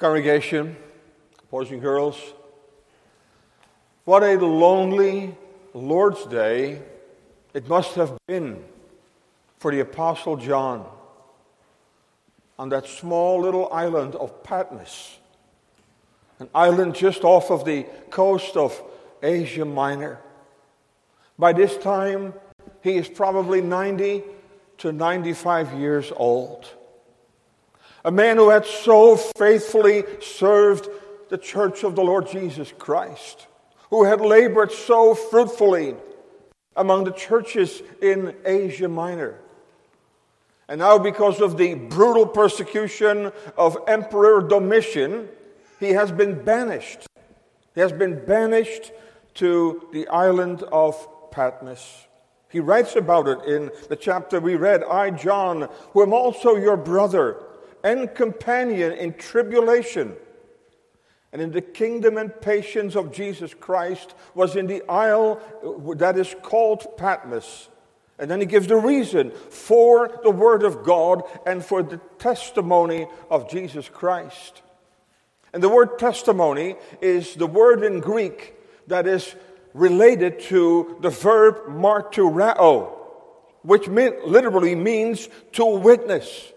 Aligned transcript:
Congregation, 0.00 0.76
boys 1.50 1.70
and 1.70 1.82
girls, 1.82 2.18
what 4.06 4.22
a 4.22 4.38
lonely 4.38 5.36
Lord's 5.74 6.24
Day 6.24 6.80
it 7.52 7.68
must 7.68 7.96
have 7.96 8.16
been 8.26 8.64
for 9.58 9.70
the 9.70 9.80
Apostle 9.80 10.38
John 10.38 10.86
on 12.58 12.70
that 12.70 12.88
small 12.88 13.42
little 13.42 13.70
island 13.70 14.14
of 14.14 14.42
Patmos, 14.42 15.18
an 16.38 16.48
island 16.54 16.94
just 16.94 17.22
off 17.22 17.50
of 17.50 17.66
the 17.66 17.82
coast 18.08 18.56
of 18.56 18.82
Asia 19.22 19.66
Minor. 19.66 20.18
By 21.38 21.52
this 21.52 21.76
time, 21.76 22.32
he 22.82 22.96
is 22.96 23.06
probably 23.06 23.60
90 23.60 24.22
to 24.78 24.92
95 24.92 25.74
years 25.74 26.10
old. 26.16 26.64
A 28.04 28.10
man 28.10 28.36
who 28.36 28.48
had 28.48 28.64
so 28.64 29.16
faithfully 29.16 30.04
served 30.20 30.88
the 31.28 31.38
church 31.38 31.84
of 31.84 31.94
the 31.94 32.02
Lord 32.02 32.28
Jesus 32.28 32.72
Christ, 32.78 33.46
who 33.90 34.04
had 34.04 34.20
labored 34.20 34.72
so 34.72 35.14
fruitfully 35.14 35.96
among 36.76 37.04
the 37.04 37.12
churches 37.12 37.82
in 38.00 38.34
Asia 38.44 38.88
Minor. 38.88 39.38
And 40.68 40.78
now, 40.78 40.98
because 40.98 41.40
of 41.40 41.58
the 41.58 41.74
brutal 41.74 42.26
persecution 42.26 43.32
of 43.58 43.76
Emperor 43.88 44.40
Domitian, 44.40 45.28
he 45.78 45.90
has 45.90 46.12
been 46.12 46.42
banished. 46.44 47.06
He 47.74 47.80
has 47.80 47.92
been 47.92 48.24
banished 48.24 48.92
to 49.34 49.88
the 49.92 50.06
island 50.08 50.62
of 50.72 51.08
Patmos. 51.30 52.06
He 52.48 52.60
writes 52.60 52.96
about 52.96 53.28
it 53.28 53.44
in 53.44 53.70
the 53.88 53.96
chapter 53.96 54.40
we 54.40 54.54
read 54.54 54.82
I, 54.84 55.10
John, 55.10 55.68
who 55.92 56.02
am 56.02 56.12
also 56.12 56.56
your 56.56 56.76
brother 56.76 57.36
and 57.82 58.14
companion 58.14 58.92
in 58.92 59.14
tribulation 59.14 60.16
and 61.32 61.40
in 61.40 61.52
the 61.52 61.60
kingdom 61.60 62.16
and 62.16 62.40
patience 62.40 62.96
of 62.96 63.12
Jesus 63.12 63.54
Christ, 63.54 64.14
was 64.34 64.56
in 64.56 64.66
the 64.66 64.82
isle 64.88 65.40
uh, 65.64 65.94
that 65.94 66.18
is 66.18 66.34
called 66.42 66.96
Patmos. 66.96 67.68
And 68.18 68.30
then 68.30 68.40
he 68.40 68.46
gives 68.46 68.66
the 68.66 68.76
reason 68.76 69.30
for 69.30 70.20
the 70.22 70.30
word 70.30 70.62
of 70.62 70.82
God 70.82 71.22
and 71.46 71.64
for 71.64 71.82
the 71.82 71.98
testimony 72.18 73.06
of 73.30 73.48
Jesus 73.48 73.88
Christ. 73.88 74.62
And 75.52 75.62
the 75.62 75.68
word 75.68 75.98
testimony 75.98 76.76
is 77.00 77.34
the 77.34 77.46
word 77.46 77.82
in 77.82 78.00
Greek 78.00 78.54
that 78.88 79.06
is 79.06 79.34
related 79.72 80.40
to 80.40 80.98
the 81.00 81.10
verb 81.10 81.60
marturao, 81.68 82.92
which 83.62 83.88
literally 83.88 84.74
means 84.74 85.28
to 85.52 85.64
witness. 85.64 86.52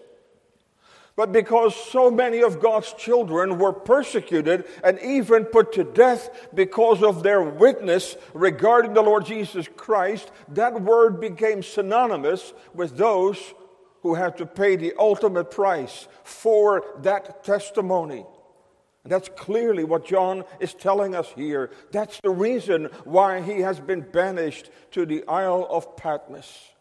But 1.16 1.30
because 1.30 1.76
so 1.76 2.10
many 2.10 2.42
of 2.42 2.60
God's 2.60 2.92
children 2.94 3.58
were 3.58 3.72
persecuted 3.72 4.64
and 4.82 4.98
even 5.00 5.44
put 5.44 5.72
to 5.74 5.84
death 5.84 6.48
because 6.52 7.04
of 7.04 7.22
their 7.22 7.42
witness 7.42 8.16
regarding 8.32 8.94
the 8.94 9.02
Lord 9.02 9.24
Jesus 9.24 9.68
Christ, 9.76 10.32
that 10.48 10.82
word 10.82 11.20
became 11.20 11.62
synonymous 11.62 12.52
with 12.74 12.96
those 12.96 13.38
who 14.02 14.14
had 14.14 14.36
to 14.38 14.46
pay 14.46 14.74
the 14.74 14.92
ultimate 14.98 15.52
price 15.52 16.08
for 16.24 16.84
that 17.02 17.44
testimony. 17.44 18.26
And 19.04 19.12
that's 19.12 19.28
clearly 19.28 19.84
what 19.84 20.06
John 20.06 20.44
is 20.58 20.74
telling 20.74 21.14
us 21.14 21.30
here. 21.36 21.70
That's 21.92 22.20
the 22.20 22.30
reason 22.30 22.86
why 23.04 23.40
he 23.40 23.60
has 23.60 23.78
been 23.78 24.00
banished 24.00 24.70
to 24.92 25.06
the 25.06 25.24
Isle 25.28 25.66
of 25.70 25.96
Patmos. 25.96 26.73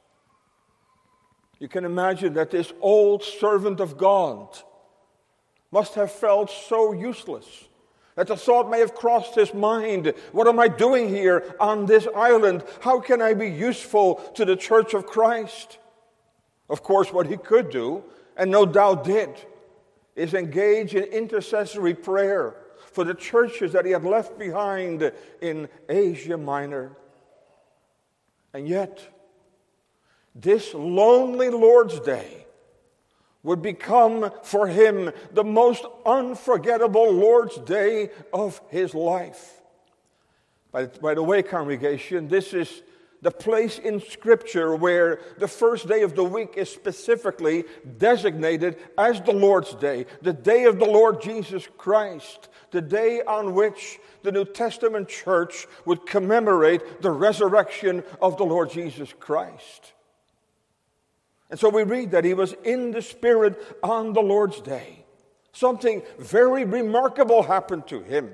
You 1.63 1.69
can 1.69 1.85
imagine 1.85 2.33
that 2.33 2.51
this 2.51 2.73
old 2.81 3.23
servant 3.23 3.79
of 3.79 3.97
God 3.97 4.49
must 5.71 5.95
have 5.95 6.11
felt 6.11 6.51
so 6.51 6.91
useless 6.91 7.69
that 8.15 8.27
the 8.27 8.35
thought 8.35 8.69
may 8.69 8.79
have 8.79 8.93
crossed 8.93 9.35
his 9.35 9.53
mind 9.53 10.13
what 10.33 10.49
am 10.49 10.59
I 10.59 10.67
doing 10.67 11.07
here 11.07 11.55
on 11.61 11.85
this 11.85 12.05
island? 12.13 12.65
How 12.81 12.99
can 12.99 13.21
I 13.21 13.33
be 13.33 13.47
useful 13.47 14.15
to 14.35 14.43
the 14.43 14.57
church 14.57 14.93
of 14.93 15.05
Christ? 15.05 15.77
Of 16.69 16.83
course, 16.83 17.13
what 17.13 17.27
he 17.27 17.37
could 17.37 17.69
do, 17.69 18.03
and 18.35 18.51
no 18.51 18.65
doubt 18.65 19.05
did, 19.05 19.29
is 20.17 20.33
engage 20.33 20.95
in 20.95 21.03
intercessory 21.03 21.93
prayer 21.93 22.57
for 22.91 23.05
the 23.05 23.15
churches 23.15 23.71
that 23.71 23.85
he 23.85 23.91
had 23.91 24.03
left 24.03 24.37
behind 24.37 25.13
in 25.39 25.69
Asia 25.87 26.37
Minor. 26.37 26.97
And 28.53 28.67
yet, 28.67 29.12
this 30.35 30.73
lonely 30.73 31.49
Lord's 31.49 31.99
Day 31.99 32.45
would 33.43 33.61
become 33.61 34.31
for 34.43 34.67
him 34.67 35.11
the 35.31 35.43
most 35.43 35.85
unforgettable 36.05 37.11
Lord's 37.11 37.57
Day 37.59 38.09
of 38.31 38.61
his 38.69 38.95
life. 38.95 39.61
By, 40.71 40.85
by 40.85 41.13
the 41.13 41.23
way, 41.23 41.43
congregation, 41.43 42.29
this 42.29 42.53
is 42.53 42.81
the 43.21 43.31
place 43.31 43.79
in 43.79 44.01
Scripture 44.01 44.75
where 44.75 45.19
the 45.37 45.47
first 45.47 45.87
day 45.87 46.01
of 46.01 46.15
the 46.15 46.23
week 46.23 46.55
is 46.57 46.69
specifically 46.69 47.63
designated 47.97 48.77
as 48.97 49.21
the 49.21 49.31
Lord's 49.31 49.73
Day, 49.75 50.05
the 50.21 50.33
day 50.33 50.65
of 50.65 50.79
the 50.79 50.85
Lord 50.85 51.21
Jesus 51.21 51.67
Christ, 51.77 52.49
the 52.71 52.81
day 52.81 53.21
on 53.21 53.53
which 53.53 53.99
the 54.23 54.31
New 54.31 54.45
Testament 54.45 55.07
church 55.07 55.67
would 55.85 56.05
commemorate 56.05 57.01
the 57.01 57.11
resurrection 57.11 58.03
of 58.21 58.37
the 58.37 58.45
Lord 58.45 58.69
Jesus 58.69 59.13
Christ. 59.19 59.93
And 61.53 61.59
so 61.59 61.69
we 61.69 61.83
read 61.83 62.09
that 62.13 62.25
he 62.25 62.33
was 62.33 62.55
in 62.63 62.89
the 62.89 63.01
Spirit 63.03 63.77
on 63.83 64.13
the 64.13 64.23
Lord's 64.23 64.59
day. 64.59 65.05
Something 65.51 66.01
very 66.17 66.65
remarkable 66.65 67.43
happened 67.43 67.85
to 67.89 68.01
him. 68.01 68.31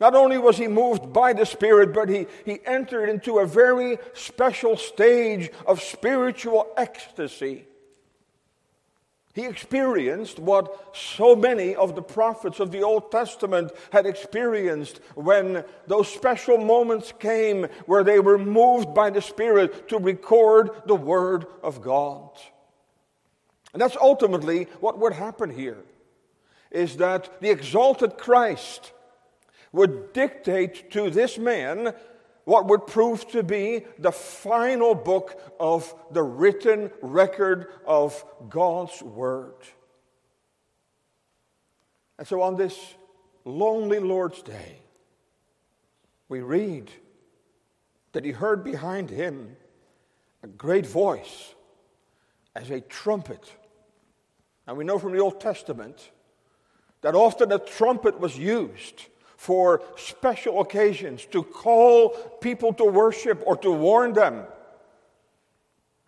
Not 0.00 0.14
only 0.14 0.38
was 0.38 0.56
he 0.56 0.68
moved 0.68 1.12
by 1.12 1.34
the 1.34 1.44
Spirit, 1.44 1.92
but 1.92 2.08
he, 2.08 2.28
he 2.46 2.60
entered 2.64 3.10
into 3.10 3.40
a 3.40 3.46
very 3.46 3.98
special 4.14 4.78
stage 4.78 5.50
of 5.66 5.82
spiritual 5.82 6.72
ecstasy. 6.78 7.66
He 9.34 9.46
experienced 9.46 10.38
what 10.38 10.94
so 10.94 11.34
many 11.34 11.74
of 11.74 11.94
the 11.94 12.02
prophets 12.02 12.60
of 12.60 12.70
the 12.70 12.82
Old 12.82 13.10
Testament 13.10 13.72
had 13.90 14.04
experienced 14.04 15.00
when 15.14 15.64
those 15.86 16.12
special 16.12 16.58
moments 16.58 17.14
came 17.18 17.64
where 17.86 18.04
they 18.04 18.20
were 18.20 18.36
moved 18.36 18.92
by 18.92 19.08
the 19.08 19.22
Spirit 19.22 19.88
to 19.88 19.98
record 19.98 20.70
the 20.86 20.94
Word 20.94 21.46
of 21.62 21.80
God. 21.80 22.30
And 23.72 23.80
that's 23.80 23.96
ultimately 23.96 24.64
what 24.80 24.98
would 24.98 25.14
happen 25.14 25.48
here 25.50 25.82
is 26.70 26.98
that 26.98 27.40
the 27.40 27.50
exalted 27.50 28.18
Christ 28.18 28.92
would 29.72 30.12
dictate 30.12 30.90
to 30.90 31.08
this 31.08 31.38
man 31.38 31.94
what 32.44 32.66
would 32.66 32.86
prove 32.86 33.28
to 33.30 33.42
be 33.42 33.84
the 33.98 34.12
final 34.12 34.94
book 34.94 35.40
of 35.60 35.94
the 36.10 36.22
written 36.22 36.90
record 37.00 37.68
of 37.86 38.24
God's 38.48 39.00
Word. 39.02 39.54
And 42.18 42.26
so 42.26 42.42
on 42.42 42.56
this 42.56 42.78
lonely 43.44 43.98
Lord's 43.98 44.42
Day, 44.42 44.78
we 46.28 46.40
read 46.40 46.90
that 48.12 48.24
he 48.24 48.32
heard 48.32 48.64
behind 48.64 49.10
him 49.10 49.56
a 50.42 50.46
great 50.46 50.86
voice 50.86 51.54
as 52.54 52.70
a 52.70 52.80
trumpet. 52.80 53.50
And 54.66 54.76
we 54.76 54.84
know 54.84 54.98
from 54.98 55.12
the 55.12 55.18
Old 55.18 55.40
Testament 55.40 56.10
that 57.00 57.14
often 57.14 57.52
a 57.52 57.58
trumpet 57.58 58.18
was 58.18 58.38
used 58.38 59.06
for 59.42 59.82
special 59.96 60.60
occasions, 60.60 61.26
to 61.26 61.42
call 61.42 62.10
people 62.40 62.72
to 62.72 62.84
worship 62.84 63.42
or 63.44 63.56
to 63.56 63.72
warn 63.72 64.12
them. 64.12 64.44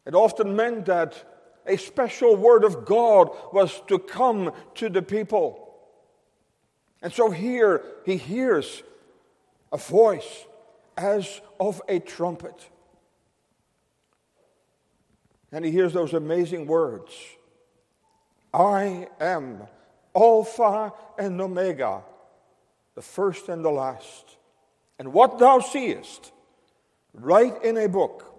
It 0.06 0.14
often 0.14 0.54
meant 0.54 0.86
that 0.86 1.20
a 1.66 1.76
special 1.76 2.36
word 2.36 2.62
of 2.62 2.84
God 2.84 3.30
was 3.52 3.82
to 3.88 3.98
come 3.98 4.52
to 4.76 4.88
the 4.88 5.02
people. 5.02 5.74
And 7.02 7.12
so 7.12 7.28
here 7.28 7.82
he 8.06 8.16
hears 8.16 8.84
a 9.72 9.78
voice 9.78 10.44
as 10.96 11.40
of 11.58 11.82
a 11.88 11.98
trumpet. 11.98 12.70
And 15.50 15.64
he 15.64 15.72
hears 15.72 15.92
those 15.92 16.14
amazing 16.14 16.68
words 16.68 17.12
I 18.52 19.08
am 19.18 19.62
Alpha 20.14 20.92
and 21.18 21.40
Omega 21.40 22.04
the 22.94 23.02
first 23.02 23.48
and 23.48 23.64
the 23.64 23.70
last. 23.70 24.36
And 24.98 25.12
what 25.12 25.38
thou 25.38 25.60
seest, 25.60 26.32
write 27.12 27.62
in 27.64 27.76
a 27.76 27.88
book, 27.88 28.30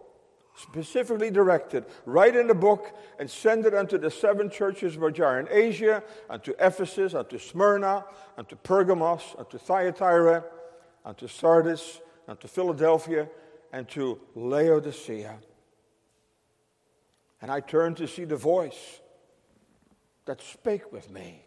specifically 0.55 1.29
directed, 1.29 1.85
write 2.05 2.35
in 2.35 2.49
a 2.49 2.53
book 2.53 2.95
and 3.19 3.29
send 3.29 3.65
it 3.65 3.73
unto 3.73 3.97
the 3.97 4.09
seven 4.09 4.49
churches 4.49 4.97
which 4.97 5.19
are 5.19 5.39
in 5.39 5.47
Asia, 5.51 6.03
unto 6.29 6.53
Ephesus, 6.59 7.13
unto 7.13 7.37
Smyrna, 7.37 8.05
unto 8.37 8.55
Pergamos, 8.55 9.35
unto 9.37 9.57
Thyatira, 9.57 10.43
unto 11.03 11.27
Sardis, 11.27 11.99
unto 12.27 12.47
Philadelphia, 12.47 13.29
and 13.73 13.87
to 13.89 14.19
Laodicea. 14.35 15.37
And 17.41 17.51
I 17.51 17.59
turned 17.59 17.97
to 17.97 18.07
see 18.07 18.23
the 18.23 18.37
voice 18.37 19.01
that 20.25 20.41
spake 20.41 20.91
with 20.91 21.11
me. 21.11 21.45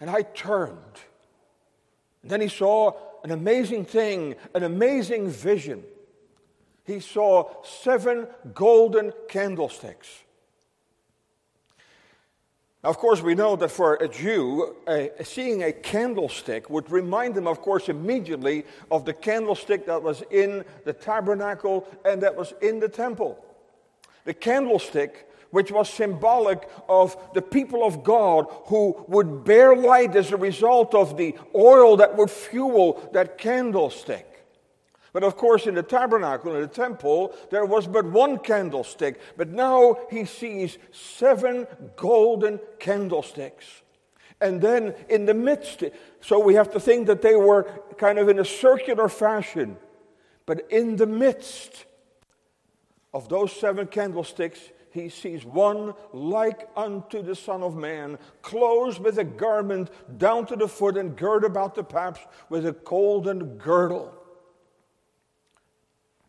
And 0.00 0.10
I 0.10 0.22
turned. 0.22 0.78
Then 2.28 2.40
he 2.40 2.48
saw 2.48 2.92
an 3.24 3.30
amazing 3.30 3.84
thing, 3.84 4.36
an 4.54 4.62
amazing 4.62 5.28
vision. 5.30 5.82
He 6.84 7.00
saw 7.00 7.50
seven 7.62 8.26
golden 8.54 9.12
candlesticks. 9.28 10.08
Now, 12.82 12.90
of 12.90 12.98
course, 12.98 13.20
we 13.20 13.34
know 13.34 13.56
that 13.56 13.70
for 13.70 13.96
a 13.96 14.08
Jew, 14.08 14.76
uh, 14.86 15.06
seeing 15.24 15.64
a 15.64 15.72
candlestick 15.72 16.70
would 16.70 16.90
remind 16.90 17.34
them, 17.34 17.48
of 17.48 17.60
course, 17.60 17.88
immediately 17.88 18.64
of 18.90 19.04
the 19.04 19.12
candlestick 19.12 19.84
that 19.86 20.02
was 20.02 20.22
in 20.30 20.64
the 20.84 20.92
tabernacle 20.92 21.88
and 22.04 22.22
that 22.22 22.36
was 22.36 22.54
in 22.62 22.78
the 22.78 22.88
temple. 22.88 23.44
The 24.24 24.34
candlestick 24.34 25.27
which 25.50 25.72
was 25.72 25.88
symbolic 25.88 26.68
of 26.88 27.16
the 27.34 27.42
people 27.42 27.84
of 27.84 28.04
God 28.04 28.46
who 28.66 29.04
would 29.08 29.44
bear 29.44 29.74
light 29.74 30.14
as 30.16 30.32
a 30.32 30.36
result 30.36 30.94
of 30.94 31.16
the 31.16 31.34
oil 31.54 31.96
that 31.96 32.16
would 32.16 32.30
fuel 32.30 33.08
that 33.12 33.38
candlestick. 33.38 34.46
But 35.12 35.24
of 35.24 35.36
course, 35.36 35.66
in 35.66 35.74
the 35.74 35.82
tabernacle, 35.82 36.54
in 36.54 36.60
the 36.60 36.68
temple, 36.68 37.34
there 37.50 37.64
was 37.64 37.86
but 37.86 38.04
one 38.04 38.38
candlestick. 38.38 39.20
But 39.36 39.48
now 39.48 39.96
he 40.10 40.24
sees 40.24 40.78
seven 40.92 41.66
golden 41.96 42.60
candlesticks. 42.78 43.82
And 44.40 44.60
then 44.60 44.94
in 45.08 45.26
the 45.26 45.34
midst, 45.34 45.82
so 46.20 46.38
we 46.38 46.54
have 46.54 46.70
to 46.72 46.80
think 46.80 47.06
that 47.08 47.22
they 47.22 47.34
were 47.34 47.64
kind 47.96 48.18
of 48.18 48.28
in 48.28 48.38
a 48.38 48.44
circular 48.44 49.08
fashion. 49.08 49.76
But 50.46 50.70
in 50.70 50.96
the 50.96 51.06
midst 51.06 51.86
of 53.12 53.28
those 53.28 53.52
seven 53.52 53.86
candlesticks, 53.86 54.60
he 54.98 55.08
sees 55.08 55.44
one 55.44 55.94
like 56.12 56.68
unto 56.76 57.22
the 57.22 57.34
Son 57.34 57.62
of 57.62 57.76
Man, 57.76 58.18
clothed 58.42 59.00
with 59.00 59.18
a 59.18 59.24
garment 59.24 59.90
down 60.18 60.46
to 60.46 60.56
the 60.56 60.68
foot 60.68 60.96
and 60.96 61.16
girt 61.16 61.44
about 61.44 61.74
the 61.74 61.84
paps 61.84 62.20
with 62.48 62.66
a 62.66 62.72
golden 62.72 63.58
girdle. 63.58 64.14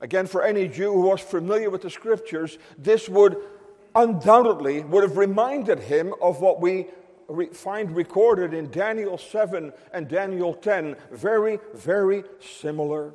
Again, 0.02 0.28
for 0.28 0.44
any 0.44 0.68
Jew 0.68 0.94
who 0.94 1.02
was 1.02 1.22
familiar 1.22 1.70
with 1.70 1.82
the 1.82 1.90
scriptures, 1.90 2.58
this 2.78 3.10
would 3.10 3.38
undoubtedly 3.96 4.84
would 4.84 5.04
have 5.04 5.18
reminded 5.18 5.80
him 5.80 6.14
of 6.22 6.42
what 6.42 6.62
we 6.62 6.88
find 7.54 7.96
recorded 7.96 8.54
in 8.54 8.72
Daniel 8.72 9.18
7 9.18 9.74
and 9.94 10.08
Daniel 10.08 10.54
10. 10.54 10.96
Very, 11.12 11.60
very 11.74 12.24
similar. 12.40 13.14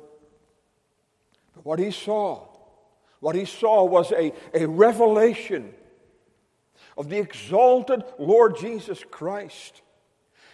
But 1.53 1.65
what 1.65 1.79
he 1.79 1.91
saw 1.91 2.54
what 3.19 3.35
he 3.35 3.45
saw 3.45 3.83
was 3.83 4.11
a, 4.11 4.33
a 4.53 4.67
revelation 4.67 5.73
of 6.97 7.09
the 7.09 7.17
exalted 7.17 8.03
Lord 8.17 8.57
Jesus 8.57 9.03
Christ. 9.09 9.81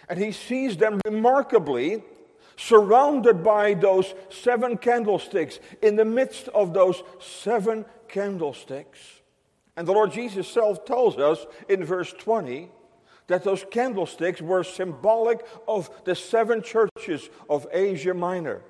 And 0.08 0.18
he 0.18 0.32
sees 0.32 0.76
them 0.76 1.00
remarkably 1.06 2.02
surrounded 2.56 3.42
by 3.42 3.74
those 3.74 4.14
seven 4.28 4.76
candlesticks, 4.76 5.58
in 5.80 5.96
the 5.96 6.04
midst 6.04 6.48
of 6.48 6.72
those 6.74 7.02
seven 7.20 7.84
candlesticks. 8.08 8.98
And 9.76 9.88
the 9.88 9.92
Lord 9.92 10.12
Jesus 10.12 10.48
self 10.48 10.84
tells 10.84 11.16
us 11.18 11.46
in 11.68 11.84
verse 11.84 12.12
20 12.12 12.70
that 13.28 13.44
those 13.44 13.64
candlesticks 13.70 14.42
were 14.42 14.64
symbolic 14.64 15.40
of 15.66 15.90
the 16.04 16.14
seven 16.14 16.62
churches 16.62 17.30
of 17.48 17.66
Asia 17.72 18.12
Minor. 18.12 18.62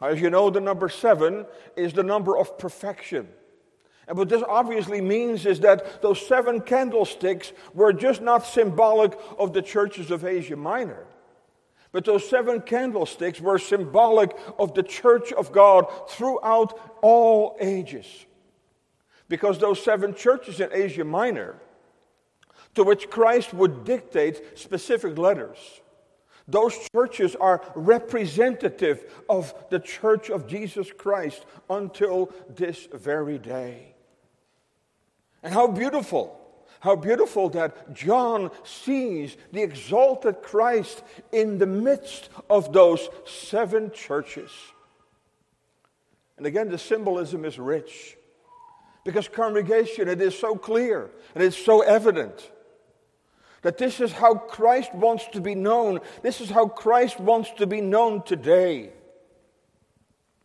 As 0.00 0.20
you 0.20 0.30
know, 0.30 0.50
the 0.50 0.60
number 0.60 0.88
seven 0.88 1.44
is 1.76 1.92
the 1.92 2.02
number 2.02 2.36
of 2.38 2.58
perfection. 2.58 3.28
And 4.06 4.16
what 4.16 4.28
this 4.30 4.42
obviously 4.48 5.00
means 5.00 5.44
is 5.44 5.60
that 5.60 6.00
those 6.00 6.24
seven 6.26 6.60
candlesticks 6.60 7.52
were 7.74 7.92
just 7.92 8.22
not 8.22 8.46
symbolic 8.46 9.18
of 9.38 9.52
the 9.52 9.60
churches 9.60 10.10
of 10.10 10.24
Asia 10.24 10.56
Minor, 10.56 11.06
but 11.92 12.04
those 12.04 12.28
seven 12.28 12.62
candlesticks 12.62 13.40
were 13.40 13.58
symbolic 13.58 14.36
of 14.58 14.72
the 14.74 14.82
church 14.82 15.32
of 15.32 15.52
God 15.52 15.86
throughout 16.08 16.78
all 17.02 17.56
ages. 17.60 18.06
Because 19.28 19.58
those 19.58 19.82
seven 19.82 20.14
churches 20.14 20.60
in 20.60 20.70
Asia 20.72 21.04
Minor, 21.04 21.60
to 22.74 22.84
which 22.84 23.10
Christ 23.10 23.52
would 23.52 23.84
dictate 23.84 24.58
specific 24.58 25.18
letters, 25.18 25.58
those 26.48 26.74
churches 26.94 27.36
are 27.36 27.62
representative 27.74 29.04
of 29.28 29.54
the 29.68 29.78
church 29.78 30.30
of 30.30 30.48
Jesus 30.48 30.90
Christ 30.90 31.44
until 31.68 32.32
this 32.48 32.88
very 32.92 33.38
day. 33.38 33.94
And 35.42 35.52
how 35.52 35.66
beautiful, 35.66 36.40
how 36.80 36.96
beautiful 36.96 37.50
that 37.50 37.92
John 37.94 38.50
sees 38.64 39.36
the 39.52 39.62
exalted 39.62 40.42
Christ 40.42 41.02
in 41.32 41.58
the 41.58 41.66
midst 41.66 42.30
of 42.48 42.72
those 42.72 43.08
seven 43.26 43.90
churches. 43.92 44.50
And 46.38 46.46
again, 46.46 46.70
the 46.70 46.78
symbolism 46.78 47.44
is 47.44 47.58
rich. 47.58 48.16
Because, 49.04 49.28
congregation, 49.28 50.08
it 50.08 50.20
is 50.20 50.38
so 50.38 50.54
clear 50.54 51.10
and 51.34 51.44
it's 51.44 51.56
so 51.56 51.80
evident 51.82 52.50
that 53.62 53.78
this 53.78 54.00
is 54.00 54.12
how 54.12 54.34
Christ 54.34 54.94
wants 54.94 55.26
to 55.32 55.40
be 55.40 55.54
known. 55.54 56.00
This 56.22 56.40
is 56.40 56.50
how 56.50 56.68
Christ 56.68 57.18
wants 57.18 57.50
to 57.58 57.66
be 57.66 57.80
known 57.80 58.22
today. 58.22 58.92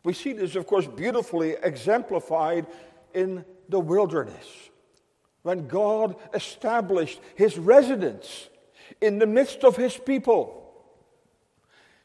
We 0.04 0.14
see 0.14 0.34
this, 0.34 0.56
of 0.56 0.68
course, 0.68 0.88
beautifully 0.88 1.56
exemplified 1.62 2.68
in 3.14 3.46
the 3.70 3.80
wilderness 3.80 4.70
when 5.44 5.68
God 5.68 6.16
established 6.34 7.20
his 7.36 7.58
residence 7.58 8.50
in 9.00 9.20
the 9.20 9.28
midst 9.28 9.64
of 9.64 9.78
his 9.78 9.96
people. 9.98 10.60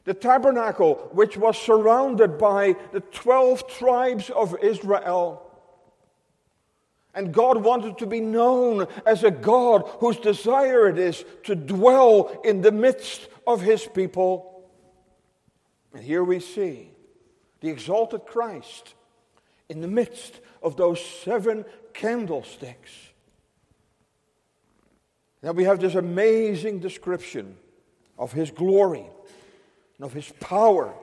The 0.05 0.13
tabernacle, 0.13 1.09
which 1.11 1.37
was 1.37 1.57
surrounded 1.57 2.37
by 2.37 2.75
the 2.91 3.01
12 3.01 3.67
tribes 3.67 4.29
of 4.29 4.55
Israel, 4.61 5.48
and 7.19 7.33
God 7.33 7.61
wanted 7.65 7.97
to 7.97 8.05
be 8.05 8.21
known 8.21 8.87
as 9.05 9.25
a 9.25 9.29
God 9.29 9.83
whose 9.99 10.17
desire 10.17 10.87
it 10.87 10.97
is 10.97 11.25
to 11.43 11.53
dwell 11.53 12.39
in 12.45 12.61
the 12.61 12.71
midst 12.71 13.27
of 13.45 13.59
his 13.59 13.85
people. 13.85 14.63
And 15.93 16.01
here 16.01 16.23
we 16.23 16.39
see 16.39 16.91
the 17.59 17.67
exalted 17.67 18.25
Christ 18.25 18.93
in 19.67 19.81
the 19.81 19.87
midst 19.89 20.39
of 20.63 20.77
those 20.77 21.03
seven 21.03 21.65
candlesticks. 21.93 22.91
Now 25.43 25.51
we 25.51 25.65
have 25.65 25.81
this 25.81 25.95
amazing 25.95 26.79
description 26.79 27.57
of 28.17 28.31
his 28.31 28.49
glory, 28.49 29.05
and 29.97 30.05
of 30.05 30.13
his 30.13 30.31
power, 30.39 30.93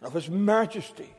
and 0.00 0.06
of 0.06 0.14
his 0.14 0.30
majesty. 0.30 1.10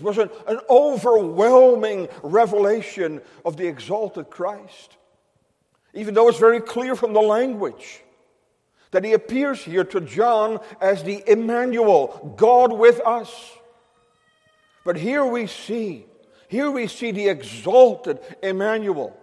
It 0.00 0.04
was 0.04 0.16
an, 0.16 0.30
an 0.46 0.60
overwhelming 0.70 2.08
revelation 2.22 3.20
of 3.44 3.58
the 3.58 3.66
exalted 3.66 4.30
Christ. 4.30 4.96
Even 5.92 6.14
though 6.14 6.28
it's 6.28 6.38
very 6.38 6.60
clear 6.60 6.96
from 6.96 7.12
the 7.12 7.20
language 7.20 8.02
that 8.92 9.04
he 9.04 9.12
appears 9.12 9.62
here 9.62 9.84
to 9.84 10.00
John 10.00 10.58
as 10.80 11.04
the 11.04 11.22
Emmanuel, 11.30 12.34
God 12.38 12.72
with 12.72 13.00
us. 13.06 13.52
But 14.86 14.96
here 14.96 15.24
we 15.24 15.46
see, 15.46 16.06
here 16.48 16.70
we 16.70 16.86
see 16.86 17.10
the 17.10 17.28
exalted 17.28 18.20
Emmanuel. 18.42 19.14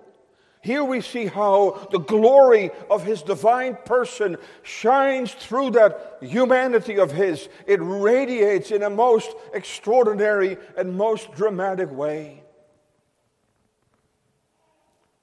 Here 0.67 0.83
we 0.83 0.99
see 0.99 1.27
how 1.27 1.87
the 1.91 1.99
glory 1.99 2.71
of 2.91 3.05
his 3.05 3.21
divine 3.21 3.77
person 3.85 4.35
shines 4.63 5.31
through 5.31 5.71
that 5.71 6.17
humanity 6.19 6.99
of 6.99 7.09
his. 7.09 7.47
It 7.65 7.79
radiates 7.81 8.71
in 8.71 8.83
a 8.83 8.89
most 8.89 9.33
extraordinary 9.53 10.57
and 10.77 10.97
most 10.97 11.31
dramatic 11.31 11.89
way. 11.89 12.43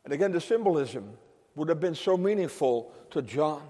And 0.04 0.14
again, 0.14 0.32
the 0.32 0.40
symbolism 0.40 1.12
would 1.56 1.68
have 1.68 1.78
been 1.78 1.94
so 1.94 2.16
meaningful 2.16 2.90
to 3.10 3.20
John. 3.20 3.68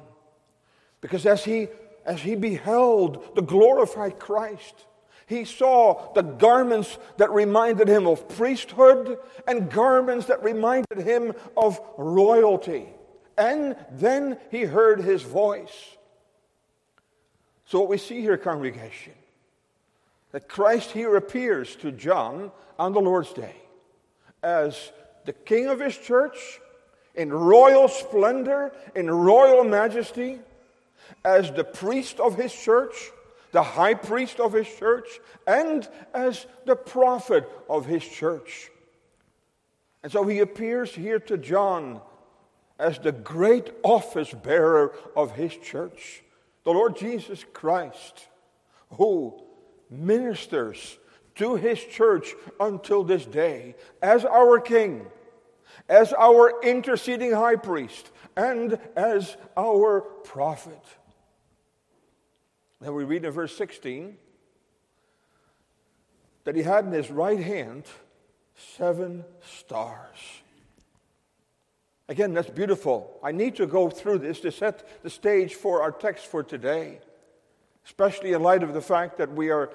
Because 1.00 1.26
as 1.26 1.44
he, 1.44 1.66
as 2.06 2.20
he 2.20 2.36
beheld 2.36 3.34
the 3.34 3.42
glorified 3.42 4.20
Christ, 4.20 4.86
he 5.26 5.44
saw 5.44 6.12
the 6.12 6.22
garments 6.22 6.98
that 7.16 7.30
reminded 7.30 7.88
him 7.88 8.06
of 8.06 8.28
priesthood 8.28 9.18
and 9.46 9.70
garments 9.70 10.26
that 10.26 10.42
reminded 10.42 10.98
him 10.98 11.32
of 11.56 11.80
royalty. 11.96 12.88
And 13.36 13.76
then 13.90 14.38
he 14.50 14.62
heard 14.62 15.00
his 15.00 15.22
voice. 15.22 15.96
So, 17.66 17.80
what 17.80 17.88
we 17.88 17.98
see 17.98 18.20
here, 18.20 18.36
congregation, 18.36 19.14
that 20.32 20.48
Christ 20.48 20.90
here 20.90 21.16
appears 21.16 21.74
to 21.76 21.90
John 21.90 22.52
on 22.78 22.92
the 22.92 23.00
Lord's 23.00 23.32
day 23.32 23.56
as 24.42 24.92
the 25.24 25.32
king 25.32 25.66
of 25.66 25.80
his 25.80 25.96
church 25.96 26.60
in 27.14 27.32
royal 27.32 27.88
splendor, 27.88 28.72
in 28.94 29.10
royal 29.10 29.64
majesty, 29.64 30.40
as 31.24 31.50
the 31.52 31.64
priest 31.64 32.20
of 32.20 32.36
his 32.36 32.52
church 32.52 33.10
the 33.54 33.62
high 33.62 33.94
priest 33.94 34.40
of 34.40 34.52
his 34.52 34.66
church, 34.68 35.20
and 35.46 35.88
as 36.12 36.44
the 36.66 36.74
prophet 36.74 37.48
of 37.70 37.86
his 37.86 38.04
church. 38.04 38.68
And 40.02 40.10
so 40.10 40.26
he 40.26 40.40
appears 40.40 40.92
here 40.92 41.20
to 41.20 41.38
John 41.38 42.00
as 42.80 42.98
the 42.98 43.12
great 43.12 43.70
office 43.84 44.34
bearer 44.34 44.92
of 45.16 45.36
his 45.36 45.56
church, 45.56 46.24
the 46.64 46.72
Lord 46.72 46.96
Jesus 46.96 47.44
Christ, 47.52 48.26
who 48.94 49.40
ministers 49.88 50.98
to 51.36 51.54
his 51.54 51.78
church 51.78 52.34
until 52.58 53.04
this 53.04 53.24
day 53.24 53.76
as 54.02 54.24
our 54.24 54.58
king, 54.58 55.06
as 55.88 56.12
our 56.12 56.60
interceding 56.64 57.30
high 57.30 57.54
priest, 57.54 58.10
and 58.36 58.80
as 58.96 59.36
our 59.56 60.00
prophet. 60.00 60.82
Then 62.84 62.94
we 62.94 63.04
read 63.04 63.24
in 63.24 63.30
verse 63.30 63.56
16 63.56 64.14
that 66.44 66.54
he 66.54 66.62
had 66.62 66.84
in 66.84 66.92
his 66.92 67.10
right 67.10 67.40
hand 67.40 67.84
seven 68.76 69.24
stars. 69.40 70.18
Again, 72.10 72.34
that's 72.34 72.50
beautiful. 72.50 73.18
I 73.22 73.32
need 73.32 73.56
to 73.56 73.66
go 73.66 73.88
through 73.88 74.18
this 74.18 74.40
to 74.40 74.52
set 74.52 75.02
the 75.02 75.08
stage 75.08 75.54
for 75.54 75.80
our 75.80 75.92
text 75.92 76.26
for 76.26 76.42
today, 76.42 76.98
especially 77.86 78.34
in 78.34 78.42
light 78.42 78.62
of 78.62 78.74
the 78.74 78.82
fact 78.82 79.16
that 79.16 79.32
we 79.32 79.48
are 79.48 79.70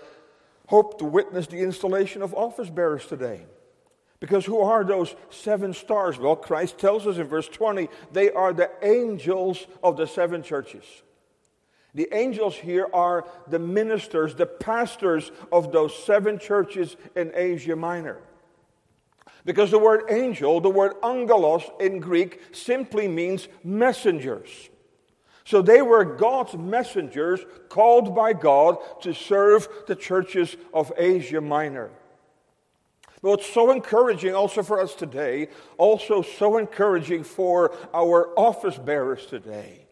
hope 0.68 1.00
to 1.00 1.06
witness 1.06 1.48
the 1.48 1.62
installation 1.62 2.22
of 2.22 2.36
office 2.36 2.70
bearers 2.70 3.08
today. 3.08 3.44
Because 4.20 4.46
who 4.46 4.60
are 4.60 4.84
those 4.84 5.16
seven 5.32 5.74
stars? 5.74 6.20
Well, 6.20 6.36
Christ 6.36 6.78
tells 6.78 7.08
us 7.08 7.18
in 7.18 7.26
verse 7.26 7.48
20 7.48 7.90
they 8.12 8.30
are 8.30 8.54
the 8.54 8.70
angels 8.84 9.66
of 9.82 9.98
the 9.98 10.06
seven 10.06 10.44
churches. 10.44 10.86
The 11.96 12.08
angels 12.16 12.56
here 12.56 12.88
are 12.94 13.26
the 13.48 13.60
ministers, 13.60 14.36
the 14.36 14.46
pastors 14.46 15.32
of 15.52 15.72
those 15.72 15.98
seven 16.04 16.38
churches 16.38 16.96
in 17.16 17.32
Asia 17.34 17.76
Minor. 17.76 18.18
Because 19.46 19.72
the 19.72 19.80
word 19.80 20.04
angel, 20.10 20.62
the 20.62 20.70
word 20.70 20.94
angelos 21.04 21.64
in 21.80 22.00
Greek, 22.00 22.42
simply 22.52 23.08
means 23.08 23.48
messengers. 23.64 24.70
So 25.46 25.64
they 25.64 25.82
were 25.82 26.06
God's 26.06 26.54
messengers 26.56 27.40
called 27.70 28.14
by 28.16 28.34
God 28.34 28.78
to 29.02 29.14
serve 29.16 29.68
the 29.88 29.96
churches 29.96 30.56
of 30.74 30.94
Asia 30.96 31.42
Minor. 31.42 31.90
But 33.24 33.40
it's 33.40 33.52
so 33.52 33.72
encouraging 33.72 34.36
also 34.36 34.62
for 34.62 34.80
us 34.80 34.94
today, 34.94 35.48
also 35.78 36.22
so 36.22 36.58
encouraging 36.58 37.24
for 37.24 37.76
our 37.94 38.30
office 38.38 38.78
bearers 38.78 39.26
today 39.26 39.89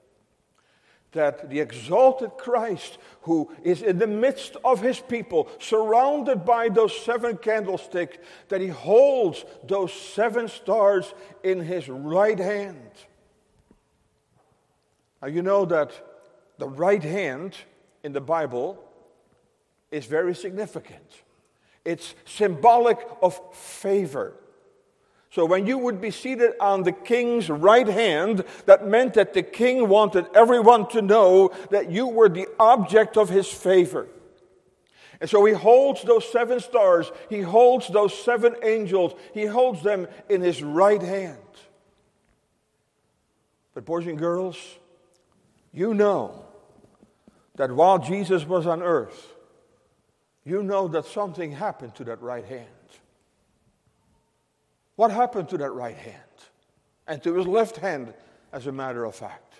that 1.17 1.49
the 1.49 1.59
exalted 1.59 2.31
Christ, 2.37 2.99
who 3.21 3.51
is 3.63 3.81
in 3.81 3.97
the 3.97 4.05
midst 4.05 4.55
of 4.63 4.81
his 4.81 4.99
people, 4.99 5.49
surrounded 5.59 6.45
by 6.45 6.69
those 6.69 6.95
seven 6.95 7.37
candlesticks, 7.37 8.17
that 8.49 8.61
he 8.61 8.67
holds 8.67 9.43
those 9.63 9.91
seven 9.91 10.47
stars 10.47 11.13
in 11.43 11.59
his 11.59 11.89
right 11.89 12.37
hand. 12.37 12.91
Now, 15.21 15.27
you 15.27 15.41
know 15.41 15.65
that 15.65 15.91
the 16.59 16.69
right 16.69 17.03
hand 17.03 17.57
in 18.03 18.13
the 18.13 18.21
Bible 18.21 18.77
is 19.89 20.05
very 20.05 20.35
significant, 20.35 21.23
it's 21.83 22.13
symbolic 22.25 22.99
of 23.23 23.39
favor. 23.55 24.35
So 25.37 25.45
when 25.45 25.67
you 25.67 25.77
would 25.77 26.01
be 26.01 26.09
seated 26.09 26.53
on 26.59 26.81
the 26.81 26.91
king's 26.91 27.47
right 27.47 27.87
hand, 27.87 28.43
that 28.65 28.87
meant 28.87 29.13
that 29.13 29.35
the 29.35 29.43
king 29.43 29.87
wanted 29.87 30.25
everyone 30.33 30.87
to 30.87 31.01
know 31.03 31.51
that 31.69 31.91
you 31.91 32.07
were 32.07 32.27
the 32.27 32.47
object 32.59 33.17
of 33.17 33.29
his 33.29 33.47
favor. 33.47 34.07
And 35.21 35.29
so 35.29 35.45
he 35.45 35.53
holds 35.53 36.01
those 36.01 36.27
seven 36.31 36.59
stars, 36.59 37.11
he 37.29 37.41
holds 37.41 37.87
those 37.87 38.17
seven 38.17 38.55
angels, 38.63 39.13
he 39.35 39.45
holds 39.45 39.83
them 39.83 40.07
in 40.27 40.41
his 40.41 40.63
right 40.63 41.03
hand. 41.03 41.37
But, 43.75 43.85
boys 43.85 44.07
and 44.07 44.17
girls, 44.17 44.57
you 45.71 45.93
know 45.93 46.45
that 47.57 47.71
while 47.71 47.99
Jesus 47.99 48.43
was 48.43 48.65
on 48.65 48.81
earth, 48.81 49.35
you 50.43 50.63
know 50.63 50.87
that 50.87 51.05
something 51.05 51.51
happened 51.51 51.93
to 51.93 52.05
that 52.05 52.23
right 52.23 52.43
hand. 52.43 52.76
What 54.97 55.11
happened 55.11 55.47
to 55.49 55.57
that 55.59 55.71
right 55.71 55.95
hand? 55.95 56.15
And 57.07 57.23
to 57.23 57.35
his 57.35 57.47
left 57.47 57.77
hand, 57.77 58.13
as 58.51 58.67
a 58.67 58.71
matter 58.71 59.05
of 59.05 59.15
fact. 59.15 59.53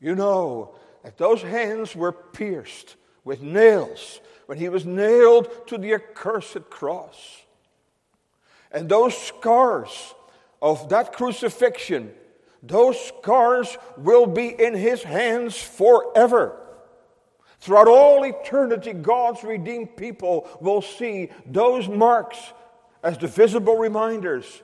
You 0.00 0.14
know 0.14 0.74
that 1.04 1.16
those 1.16 1.40
hands 1.40 1.94
were 1.94 2.12
pierced 2.12 2.96
with 3.24 3.40
nails 3.40 4.20
when 4.46 4.58
he 4.58 4.68
was 4.68 4.84
nailed 4.84 5.68
to 5.68 5.78
the 5.78 5.94
accursed 5.94 6.68
cross. 6.68 7.42
And 8.72 8.88
those 8.88 9.16
scars 9.16 10.14
of 10.60 10.88
that 10.88 11.12
crucifixion, 11.12 12.12
those 12.62 13.00
scars 13.00 13.78
will 13.96 14.26
be 14.26 14.48
in 14.48 14.74
his 14.74 15.04
hands 15.04 15.56
forever. 15.56 16.56
Throughout 17.60 17.88
all 17.88 18.24
eternity, 18.24 18.92
God's 18.92 19.44
redeemed 19.44 19.96
people 19.96 20.48
will 20.60 20.82
see 20.82 21.30
those 21.46 21.88
marks 21.88 22.38
as 23.02 23.18
the 23.18 23.26
visible 23.26 23.76
reminders 23.76 24.62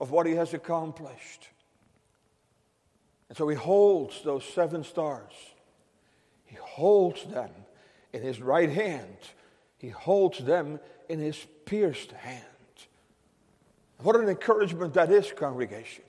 of 0.00 0.10
what 0.10 0.26
he 0.26 0.34
has 0.34 0.54
accomplished. 0.54 1.48
And 3.28 3.36
so 3.36 3.48
he 3.48 3.56
holds 3.56 4.22
those 4.22 4.44
seven 4.44 4.82
stars. 4.82 5.32
He 6.44 6.56
holds 6.56 7.24
them 7.24 7.50
in 8.12 8.22
his 8.22 8.40
right 8.42 8.70
hand. 8.70 9.16
He 9.78 9.88
holds 9.88 10.38
them 10.38 10.80
in 11.08 11.20
his 11.20 11.46
pierced 11.64 12.12
hand. 12.12 12.44
What 13.98 14.16
an 14.16 14.28
encouragement 14.28 14.94
that 14.94 15.10
is, 15.12 15.32
congregation. 15.32 16.04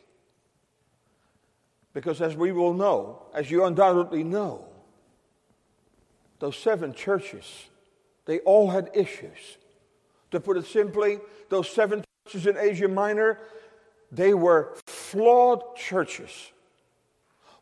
Because 1.94 2.22
as 2.22 2.36
we 2.36 2.52
will 2.52 2.74
know, 2.74 3.24
as 3.34 3.52
you 3.52 3.66
undoubtedly 3.66 4.24
know, 4.24 4.66
those 6.40 6.58
seven 6.58 6.94
churches, 6.94 7.66
they 8.26 8.40
all 8.40 8.70
had 8.70 8.90
issues. 8.94 9.58
To 10.32 10.40
put 10.40 10.58
it 10.58 10.66
simply, 10.66 11.20
those 11.50 11.70
seven 11.70 12.04
churches 12.26 12.48
in 12.48 12.58
Asia 12.58 12.88
Minor, 12.88 13.40
they 14.12 14.34
were 14.34 14.74
flawed 14.86 15.76
churches 15.76 16.52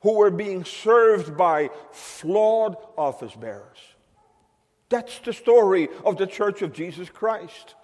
who 0.02 0.14
were 0.14 0.32
being 0.32 0.64
served 0.64 1.36
by 1.36 1.70
flawed 1.92 2.78
office 2.98 3.36
bearers. 3.36 3.78
That's 4.90 5.20
the 5.20 5.34
story 5.34 5.90
of 6.06 6.18
the 6.18 6.26
church 6.26 6.62
of 6.62 6.74
Jesus 6.74 7.10
Christ. 7.10 7.76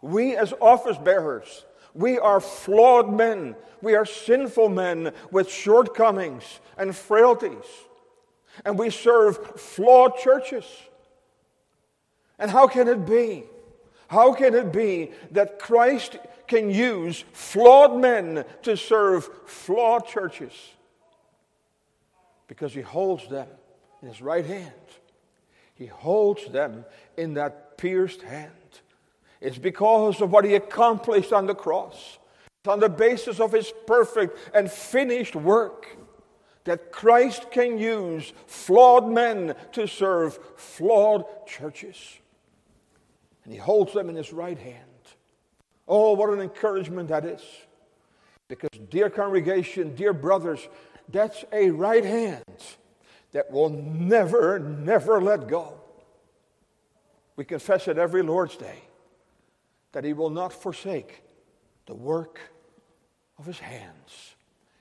We, 0.00 0.36
as 0.36 0.54
office 0.60 0.96
bearers, 0.96 1.64
we 1.94 2.18
are 2.18 2.40
flawed 2.40 3.12
men. 3.12 3.56
We 3.82 3.94
are 3.94 4.06
sinful 4.06 4.68
men 4.68 5.12
with 5.30 5.50
shortcomings 5.50 6.60
and 6.76 6.94
frailties. 6.94 7.66
And 8.64 8.78
we 8.78 8.90
serve 8.90 9.60
flawed 9.60 10.16
churches. 10.18 10.64
And 12.38 12.50
how 12.50 12.66
can 12.68 12.88
it 12.88 13.04
be 13.04 13.44
how 14.08 14.32
can 14.32 14.54
it 14.54 14.72
be 14.72 15.12
that 15.32 15.58
Christ 15.58 16.18
can 16.46 16.70
use 16.70 17.24
flawed 17.32 18.00
men 18.00 18.44
to 18.62 18.76
serve 18.76 19.28
flawed 19.44 20.06
churches? 20.06 20.52
Because 22.46 22.72
he 22.72 22.80
holds 22.80 23.28
them 23.28 23.48
in 24.00 24.08
his 24.08 24.22
right 24.22 24.46
hand. 24.46 24.72
He 25.74 25.86
holds 25.86 26.46
them 26.46 26.86
in 27.18 27.34
that 27.34 27.76
pierced 27.76 28.22
hand. 28.22 28.52
It's 29.42 29.58
because 29.58 30.22
of 30.22 30.32
what 30.32 30.46
he 30.46 30.54
accomplished 30.54 31.32
on 31.32 31.46
the 31.46 31.54
cross. 31.54 32.18
It's 32.60 32.68
on 32.68 32.80
the 32.80 32.88
basis 32.88 33.38
of 33.40 33.52
his 33.52 33.72
perfect 33.86 34.38
and 34.54 34.70
finished 34.70 35.36
work 35.36 35.86
that 36.64 36.92
Christ 36.92 37.50
can 37.50 37.78
use 37.78 38.32
flawed 38.46 39.06
men 39.06 39.54
to 39.72 39.86
serve 39.86 40.38
flawed 40.56 41.24
churches 41.46 42.18
and 43.48 43.54
he 43.54 43.58
holds 43.58 43.94
them 43.94 44.10
in 44.10 44.14
his 44.14 44.30
right 44.30 44.58
hand. 44.58 44.84
Oh, 45.88 46.12
what 46.12 46.28
an 46.28 46.42
encouragement 46.42 47.08
that 47.08 47.24
is. 47.24 47.40
Because, 48.46 48.78
dear 48.90 49.08
congregation, 49.08 49.94
dear 49.94 50.12
brothers, 50.12 50.68
that's 51.08 51.46
a 51.50 51.70
right 51.70 52.04
hand 52.04 52.44
that 53.32 53.50
will 53.50 53.70
never, 53.70 54.58
never 54.58 55.22
let 55.22 55.48
go. 55.48 55.80
We 57.36 57.46
confess 57.46 57.88
it 57.88 57.96
every 57.96 58.22
Lord's 58.22 58.58
Day 58.58 58.82
that 59.92 60.04
he 60.04 60.12
will 60.12 60.28
not 60.28 60.52
forsake 60.52 61.22
the 61.86 61.94
work 61.94 62.38
of 63.38 63.46
his 63.46 63.60
hands. 63.60 64.34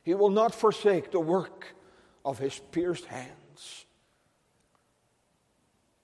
He 0.04 0.14
will 0.14 0.30
not 0.30 0.54
forsake 0.54 1.12
the 1.12 1.22
work 1.22 1.74
of 2.26 2.38
his 2.38 2.60
pierced 2.74 3.06
hands. 3.06 3.32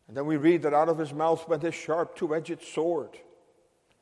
And 0.07 0.17
then 0.17 0.25
we 0.25 0.37
read 0.37 0.63
that 0.63 0.73
out 0.73 0.89
of 0.89 0.97
his 0.97 1.13
mouth 1.13 1.47
went 1.47 1.63
a 1.63 1.71
sharp 1.71 2.15
two 2.15 2.35
edged 2.35 2.61
sword, 2.61 3.17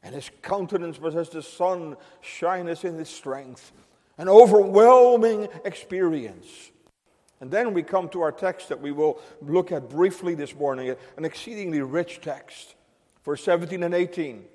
and 0.03 0.15
his 0.15 0.31
countenance 0.41 1.00
was 1.00 1.15
as 1.15 1.29
the 1.29 1.43
sun 1.43 1.96
shineth 2.22 2.86
in 2.86 2.96
his 2.96 3.10
strength. 3.10 3.72
An 4.17 4.27
overwhelming 4.29 5.48
experience. 5.65 6.72
And 7.39 7.50
then 7.50 7.74
we 7.74 7.81
come 7.81 8.08
to 8.10 8.22
our 8.22 8.31
text 8.31 8.70
that 8.70 8.79
we 8.79 8.91
will 8.91 9.20
look 9.41 9.72
at 9.72 9.89
briefly 9.89 10.36
this 10.36 10.55
morning, 10.55 10.96
an 11.17 11.25
exceedingly 11.25 11.81
rich 11.81 12.22
text, 12.22 12.75
verse 13.24 13.43
17 13.43 13.81
and 13.81 13.96
18. 13.96 14.46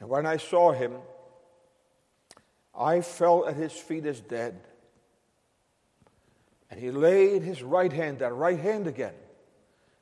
And 0.00 0.08
when 0.08 0.24
I 0.24 0.38
saw 0.38 0.72
him, 0.72 0.94
I 2.74 3.02
fell 3.02 3.46
at 3.46 3.56
his 3.56 3.72
feet 3.72 4.06
as 4.06 4.20
dead. 4.20 4.60
And 6.70 6.80
he 6.80 6.90
laid 6.90 7.42
his 7.42 7.62
right 7.62 7.92
hand, 7.92 8.20
that 8.20 8.32
right 8.32 8.58
hand 8.58 8.86
again, 8.86 9.14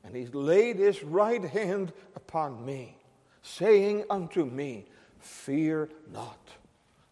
and 0.08 0.16
he 0.16 0.24
laid 0.26 0.78
his 0.78 1.04
right 1.04 1.44
hand 1.44 1.92
upon 2.16 2.64
me, 2.64 2.96
saying 3.42 4.04
unto 4.08 4.46
me, 4.46 4.86
Fear 5.18 5.90
not. 6.10 6.48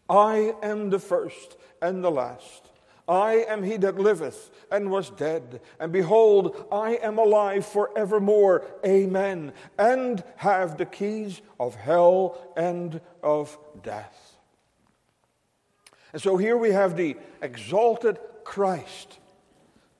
I 0.09 0.55
am 0.63 0.89
the 0.89 0.97
first 0.97 1.57
and 1.79 2.03
the 2.03 2.09
last. 2.09 2.71
I 3.07 3.45
am 3.47 3.61
he 3.61 3.77
that 3.77 3.99
liveth 3.99 4.49
and 4.71 4.89
was 4.89 5.11
dead, 5.11 5.61
and 5.79 5.91
behold, 5.91 6.65
I 6.71 6.95
am 6.95 7.19
alive 7.19 7.67
forevermore. 7.67 8.65
Amen. 8.83 9.53
And 9.77 10.23
have 10.37 10.77
the 10.77 10.85
keys 10.87 11.41
of 11.59 11.75
hell 11.75 12.51
and 12.57 12.99
of 13.21 13.59
death. 13.83 14.37
And 16.13 16.21
so 16.21 16.35
here 16.35 16.57
we 16.57 16.71
have 16.71 16.97
the 16.97 17.15
exalted 17.43 18.17
Christ 18.43 19.19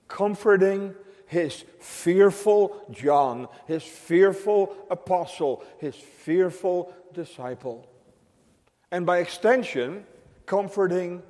comforting 0.07 0.95
his 1.27 1.65
fearful 1.79 2.83
John, 2.89 3.47
his 3.67 3.83
fearful 3.83 4.75
apostle, 4.89 5.63
his 5.77 5.95
fearful 5.95 6.93
disciple. 7.13 7.87
And 8.91 9.05
by 9.05 9.19
extension, 9.19 10.05
comforting 10.45 11.21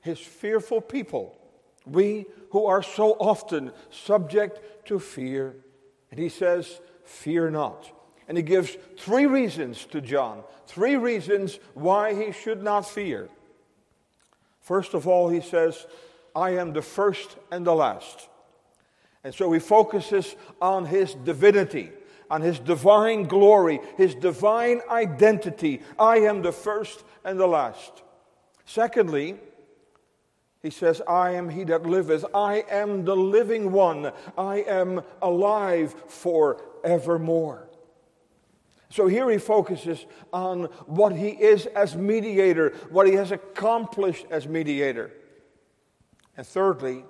his 0.00 0.18
fearful 0.18 0.80
people, 0.80 1.36
we 1.84 2.26
who 2.50 2.66
are 2.66 2.82
so 2.82 3.12
often 3.12 3.72
subject 3.90 4.86
to 4.86 4.98
fear. 4.98 5.56
And 6.10 6.20
he 6.20 6.28
says, 6.28 6.80
Fear 7.04 7.50
not. 7.50 7.90
And 8.28 8.36
he 8.36 8.42
gives 8.42 8.76
three 8.96 9.26
reasons 9.26 9.84
to 9.86 10.00
John, 10.00 10.44
three 10.66 10.96
reasons 10.96 11.58
why 11.74 12.14
he 12.14 12.32
should 12.32 12.62
not 12.62 12.88
fear. 12.88 13.28
First 14.60 14.94
of 14.94 15.08
all, 15.08 15.28
he 15.28 15.40
says, 15.40 15.86
I 16.34 16.50
am 16.50 16.72
the 16.72 16.82
first 16.82 17.36
and 17.50 17.66
the 17.66 17.74
last. 17.74 18.28
And 19.24 19.34
so 19.34 19.52
he 19.52 19.60
focuses 19.60 20.34
on 20.60 20.86
his 20.86 21.14
divinity, 21.14 21.90
on 22.30 22.42
his 22.42 22.58
divine 22.58 23.24
glory, 23.24 23.80
his 23.96 24.14
divine 24.14 24.80
identity. 24.90 25.82
I 25.98 26.18
am 26.18 26.42
the 26.42 26.52
first 26.52 27.04
and 27.24 27.38
the 27.38 27.46
last. 27.46 28.02
Secondly, 28.64 29.38
he 30.62 30.70
says, 30.70 31.02
I 31.08 31.32
am 31.32 31.48
he 31.48 31.64
that 31.64 31.84
liveth. 31.84 32.24
I 32.34 32.64
am 32.70 33.04
the 33.04 33.16
living 33.16 33.72
one. 33.72 34.12
I 34.38 34.58
am 34.62 35.02
alive 35.20 35.94
forevermore. 36.06 37.68
So 38.88 39.06
here 39.06 39.28
he 39.30 39.38
focuses 39.38 40.04
on 40.32 40.64
what 40.86 41.16
he 41.16 41.30
is 41.30 41.66
as 41.66 41.96
mediator, 41.96 42.74
what 42.90 43.06
he 43.06 43.14
has 43.14 43.32
accomplished 43.32 44.26
as 44.30 44.46
mediator. 44.46 45.10
And 46.36 46.46
thirdly, 46.46 47.04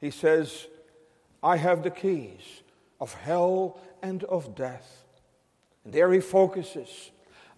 he 0.00 0.10
says, 0.10 0.66
I 1.44 1.58
have 1.58 1.82
the 1.82 1.90
keys 1.90 2.62
of 2.98 3.12
hell 3.12 3.78
and 4.02 4.24
of 4.24 4.54
death. 4.54 5.04
And 5.84 5.92
there 5.92 6.10
he 6.10 6.20
focuses 6.20 7.10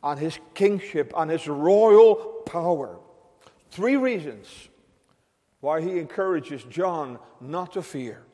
on 0.03 0.19
his 0.19 0.41
kingship, 0.55 1.13
on 1.15 1.29
his 1.29 1.47
royal 1.47 2.17
power. 2.45 2.99
Three 3.71 3.97
reasons 3.97 4.69
why 5.61 5.81
he 5.81 6.01
encourages 6.01 6.65
John 6.65 7.21
not 7.41 7.75
to 7.75 7.83
fear 7.83 8.25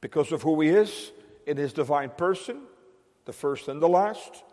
because 0.00 0.30
of 0.30 0.42
who 0.42 0.60
he 0.60 0.68
is 0.68 1.10
in 1.46 1.56
his 1.56 1.72
divine 1.72 2.10
person, 2.10 2.62
the 3.24 3.32
first 3.32 3.66
and 3.66 3.82
the 3.82 3.88
last, 3.88 4.44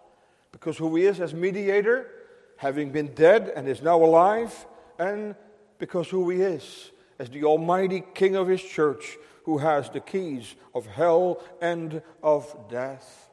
because 0.52 0.78
who 0.78 0.96
he 0.96 1.06
is 1.06 1.20
as 1.20 1.36
mediator, 1.36 2.10
having 2.58 2.92
been 2.92 3.14
dead 3.14 3.52
and 3.56 3.68
is 3.68 3.84
now 3.84 4.04
alive, 4.04 4.66
and 4.98 5.36
because 5.78 6.10
who 6.10 6.30
he 6.32 6.42
is 6.42 6.92
as 7.20 7.30
the 7.30 7.44
almighty 7.44 8.04
king 8.16 8.36
of 8.36 8.48
his 8.48 8.62
church 8.62 9.18
who 9.44 9.58
has 9.58 9.90
the 9.90 10.00
keys 10.00 10.56
of 10.74 10.86
hell 10.86 11.44
and 11.62 12.02
of 12.22 12.56
death. 12.70 13.30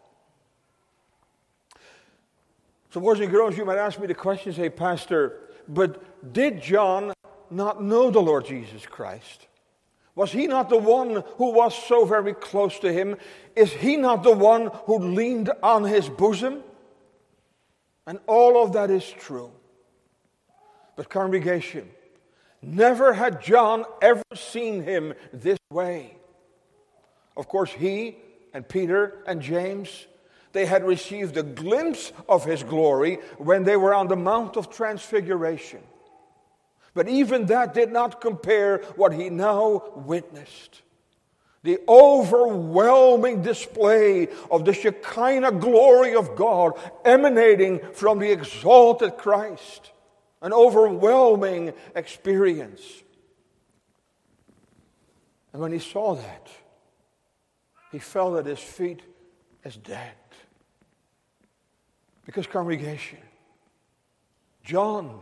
So, 2.90 3.00
boys 3.00 3.20
and 3.20 3.30
girls, 3.30 3.56
you 3.56 3.64
might 3.64 3.78
ask 3.78 4.00
me 4.00 4.06
the 4.08 4.14
question, 4.14 4.52
say, 4.52 4.68
Pastor, 4.68 5.38
but 5.68 6.32
did 6.32 6.60
John 6.60 7.12
not 7.48 7.82
know 7.82 8.10
the 8.10 8.20
Lord 8.20 8.46
Jesus 8.46 8.84
Christ? 8.84 9.46
Was 10.16 10.32
he 10.32 10.48
not 10.48 10.68
the 10.68 10.76
one 10.76 11.22
who 11.36 11.52
was 11.52 11.74
so 11.86 12.04
very 12.04 12.34
close 12.34 12.78
to 12.80 12.92
him? 12.92 13.16
Is 13.54 13.72
he 13.72 13.96
not 13.96 14.24
the 14.24 14.32
one 14.32 14.70
who 14.84 14.98
leaned 14.98 15.50
on 15.62 15.84
his 15.84 16.08
bosom? 16.08 16.62
And 18.06 18.18
all 18.26 18.62
of 18.62 18.72
that 18.72 18.90
is 18.90 19.08
true. 19.08 19.52
But, 20.96 21.08
congregation, 21.08 21.88
never 22.62 23.12
had 23.12 23.42
John 23.42 23.84
ever 24.02 24.24
seen 24.34 24.82
him 24.82 25.14
this 25.32 25.58
way. 25.70 26.16
Of 27.36 27.48
course, 27.48 27.70
he 27.72 28.16
and 28.52 28.68
Peter 28.68 29.22
and 29.26 29.40
James, 29.40 30.06
they 30.52 30.66
had 30.66 30.84
received 30.84 31.36
a 31.36 31.42
glimpse 31.42 32.12
of 32.28 32.44
his 32.44 32.62
glory 32.62 33.16
when 33.38 33.64
they 33.64 33.76
were 33.76 33.94
on 33.94 34.08
the 34.08 34.16
Mount 34.16 34.56
of 34.56 34.70
Transfiguration. 34.70 35.80
But 36.92 37.08
even 37.08 37.46
that 37.46 37.72
did 37.72 37.92
not 37.92 38.20
compare 38.20 38.78
what 38.96 39.12
he 39.12 39.30
now 39.30 39.92
witnessed. 39.94 40.82
The 41.62 41.78
overwhelming 41.88 43.42
display 43.42 44.28
of 44.50 44.64
the 44.64 44.72
Shekinah 44.72 45.52
glory 45.52 46.14
of 46.14 46.34
God 46.34 46.72
emanating 47.04 47.80
from 47.92 48.18
the 48.18 48.32
exalted 48.32 49.18
Christ. 49.18 49.92
An 50.42 50.52
overwhelming 50.52 51.72
experience. 51.94 52.82
And 55.52 55.60
when 55.60 55.72
he 55.72 55.78
saw 55.78 56.14
that, 56.14 56.48
he 57.92 57.98
fell 57.98 58.38
at 58.38 58.46
his 58.46 58.58
feet 58.58 59.02
as 59.64 59.76
dead. 59.76 60.14
Because, 62.24 62.46
congregation, 62.46 63.18
John 64.64 65.20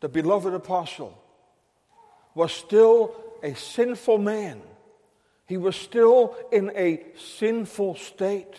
the 0.00 0.08
beloved 0.08 0.54
apostle, 0.54 1.16
was 2.34 2.52
still 2.52 3.14
a 3.42 3.54
sinful 3.54 4.18
man. 4.18 4.60
He 5.46 5.56
was 5.56 5.76
still 5.76 6.36
in 6.52 6.70
a 6.76 7.02
sinful 7.38 7.96
state. 7.96 8.54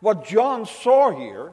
What 0.00 0.24
John 0.24 0.64
saw 0.66 1.10
here, 1.10 1.52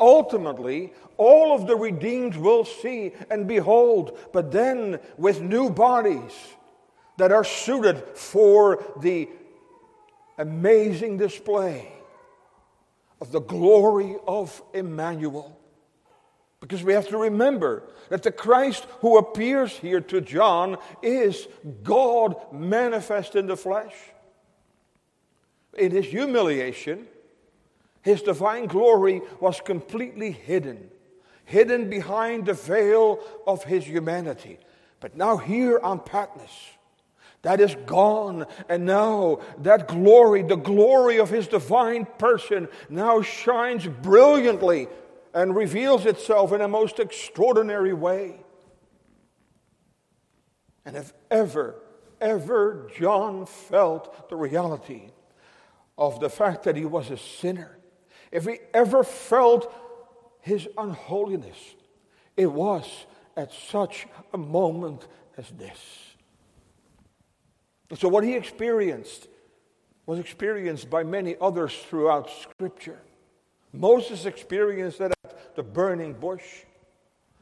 ultimately, 0.00 0.92
all 1.16 1.54
of 1.54 1.66
the 1.66 1.76
redeemed 1.76 2.36
will 2.36 2.64
see 2.64 3.12
and 3.30 3.46
behold, 3.46 4.18
but 4.32 4.50
then 4.50 4.98
with 5.18 5.40
new 5.40 5.70
bodies 5.70 6.32
that 7.18 7.30
are 7.30 7.44
suited 7.44 8.02
for 8.14 8.82
the 9.00 9.28
amazing 10.38 11.18
display 11.18 11.92
of 13.20 13.30
the 13.30 13.40
glory 13.40 14.16
of 14.26 14.62
Emmanuel. 14.72 15.56
Because 16.60 16.82
we 16.82 16.92
have 16.92 17.08
to 17.08 17.18
remember 17.18 17.82
that 18.08 18.22
the 18.22 18.32
Christ 18.32 18.86
who 19.00 19.18
appears 19.18 19.72
here 19.72 20.00
to 20.00 20.20
John 20.20 20.76
is 21.02 21.48
God 21.82 22.36
manifest 22.52 23.36
in 23.36 23.46
the 23.46 23.56
flesh. 23.56 23.94
In 25.78 25.92
his 25.92 26.06
humiliation, 26.06 27.06
his 28.02 28.22
divine 28.22 28.66
glory 28.66 29.20
was 29.40 29.60
completely 29.60 30.30
hidden, 30.30 30.90
hidden 31.44 31.90
behind 31.90 32.46
the 32.46 32.54
veil 32.54 33.20
of 33.46 33.64
his 33.64 33.84
humanity. 33.86 34.58
But 35.00 35.16
now, 35.16 35.36
here 35.36 35.78
on 35.82 36.00
Patmos, 36.00 36.50
that 37.42 37.60
is 37.60 37.74
gone. 37.86 38.46
And 38.68 38.84
now 38.84 39.40
that 39.58 39.88
glory, 39.88 40.42
the 40.42 40.56
glory 40.56 41.18
of 41.18 41.30
his 41.30 41.48
divine 41.48 42.06
person, 42.18 42.68
now 42.88 43.22
shines 43.22 43.86
brilliantly 43.86 44.88
and 45.32 45.54
reveals 45.54 46.06
itself 46.06 46.52
in 46.52 46.60
a 46.60 46.68
most 46.68 46.98
extraordinary 46.98 47.94
way. 47.94 48.40
And 50.84 50.96
if 50.96 51.12
ever, 51.30 51.76
ever 52.20 52.90
John 52.98 53.46
felt 53.46 54.28
the 54.28 54.36
reality 54.36 55.12
of 55.96 56.20
the 56.20 56.30
fact 56.30 56.64
that 56.64 56.76
he 56.76 56.84
was 56.84 57.10
a 57.10 57.16
sinner, 57.16 57.78
if 58.30 58.44
he 58.44 58.58
ever 58.72 59.02
felt 59.02 59.72
his 60.40 60.68
unholiness, 60.78 61.58
it 62.36 62.50
was 62.50 63.06
at 63.36 63.52
such 63.52 64.06
a 64.32 64.38
moment 64.38 65.06
as 65.36 65.50
this. 65.50 65.78
And 67.88 67.98
so, 67.98 68.08
what 68.08 68.24
he 68.24 68.34
experienced 68.34 69.28
was 70.06 70.18
experienced 70.18 70.88
by 70.90 71.02
many 71.02 71.36
others 71.40 71.74
throughout 71.88 72.30
Scripture. 72.30 73.00
Moses 73.72 74.26
experienced 74.26 74.98
that 74.98 75.12
at 75.24 75.56
the 75.56 75.62
burning 75.62 76.14
bush. 76.14 76.44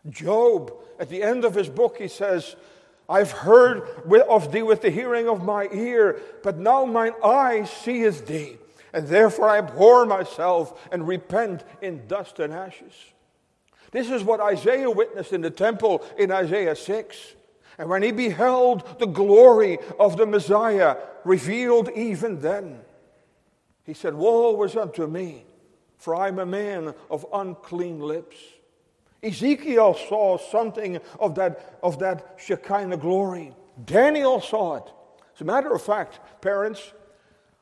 Job, 0.08 0.72
at 0.98 1.08
the 1.08 1.22
end 1.22 1.44
of 1.44 1.54
his 1.54 1.68
book, 1.68 1.98
he 1.98 2.08
says, 2.08 2.56
I've 3.08 3.30
heard 3.30 3.82
of 4.28 4.52
thee 4.52 4.62
with 4.62 4.82
the 4.82 4.90
hearing 4.90 5.28
of 5.28 5.42
my 5.42 5.68
ear, 5.72 6.20
but 6.42 6.58
now 6.58 6.84
mine 6.84 7.14
eye 7.24 7.64
seeth 7.64 8.26
thee, 8.26 8.58
and 8.92 9.06
therefore 9.08 9.48
I 9.48 9.58
abhor 9.58 10.06
myself 10.06 10.88
and 10.92 11.06
repent 11.06 11.64
in 11.82 12.06
dust 12.06 12.38
and 12.38 12.52
ashes. 12.52 12.92
This 13.90 14.10
is 14.10 14.22
what 14.22 14.40
Isaiah 14.40 14.90
witnessed 14.90 15.32
in 15.32 15.40
the 15.40 15.50
temple 15.50 16.04
in 16.18 16.30
Isaiah 16.30 16.76
6. 16.76 17.34
And 17.78 17.88
when 17.88 18.02
he 18.02 18.12
beheld 18.12 18.98
the 18.98 19.06
glory 19.06 19.78
of 19.98 20.16
the 20.16 20.26
Messiah 20.26 20.96
revealed 21.24 21.90
even 21.94 22.40
then, 22.40 22.80
he 23.84 23.94
said, 23.94 24.14
Woe 24.14 24.52
was 24.52 24.76
unto 24.76 25.06
me, 25.06 25.44
for 25.96 26.14
I 26.14 26.28
am 26.28 26.38
a 26.38 26.46
man 26.46 26.92
of 27.10 27.24
unclean 27.32 28.00
lips. 28.00 28.36
Ezekiel 29.22 29.94
saw 30.08 30.38
something 30.38 31.00
of 31.18 31.34
that, 31.36 31.78
of 31.82 31.98
that 32.00 32.36
Shekinah 32.38 32.98
glory. 32.98 33.54
Daniel 33.84 34.40
saw 34.40 34.76
it. 34.76 34.92
As 35.34 35.40
a 35.40 35.44
matter 35.44 35.72
of 35.72 35.82
fact, 35.82 36.20
parents, 36.40 36.92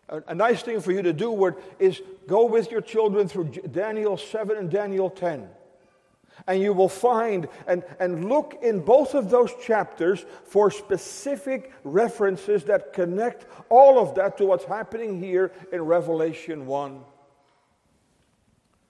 a, 0.08 0.22
a 0.28 0.34
nice 0.34 0.62
thing 0.62 0.80
for 0.80 0.92
you 0.92 1.02
to 1.02 1.12
do 1.12 1.30
would, 1.30 1.56
is 1.78 2.00
go 2.26 2.46
with 2.46 2.70
your 2.70 2.80
children 2.80 3.28
through 3.28 3.50
Daniel 3.70 4.16
7 4.16 4.56
and 4.56 4.70
Daniel 4.70 5.10
10. 5.10 5.48
And 6.46 6.60
you 6.60 6.74
will 6.74 6.90
find 6.90 7.48
and, 7.66 7.82
and 7.98 8.28
look 8.28 8.58
in 8.62 8.80
both 8.80 9.14
of 9.14 9.30
those 9.30 9.50
chapters 9.64 10.24
for 10.44 10.70
specific 10.70 11.72
references 11.82 12.64
that 12.64 12.92
connect 12.92 13.46
all 13.70 13.98
of 13.98 14.14
that 14.16 14.36
to 14.38 14.46
what's 14.46 14.64
happening 14.64 15.18
here 15.18 15.50
in 15.72 15.82
Revelation 15.82 16.66
1. 16.66 17.00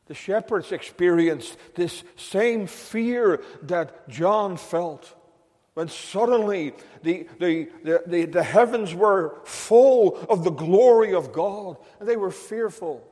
The 0.06 0.14
shepherds 0.14 0.72
experienced 0.72 1.56
this 1.74 2.04
same 2.16 2.66
fear 2.66 3.42
that 3.62 4.08
John 4.08 4.56
felt 4.56 5.15
when 5.76 5.88
suddenly 5.88 6.72
the, 7.02 7.28
the, 7.38 7.68
the, 7.84 8.02
the, 8.06 8.24
the 8.24 8.42
heavens 8.42 8.94
were 8.94 9.42
full 9.44 10.16
of 10.30 10.42
the 10.42 10.50
glory 10.50 11.12
of 11.12 11.34
God 11.34 11.76
and 12.00 12.08
they 12.08 12.16
were 12.16 12.30
fearful. 12.30 13.06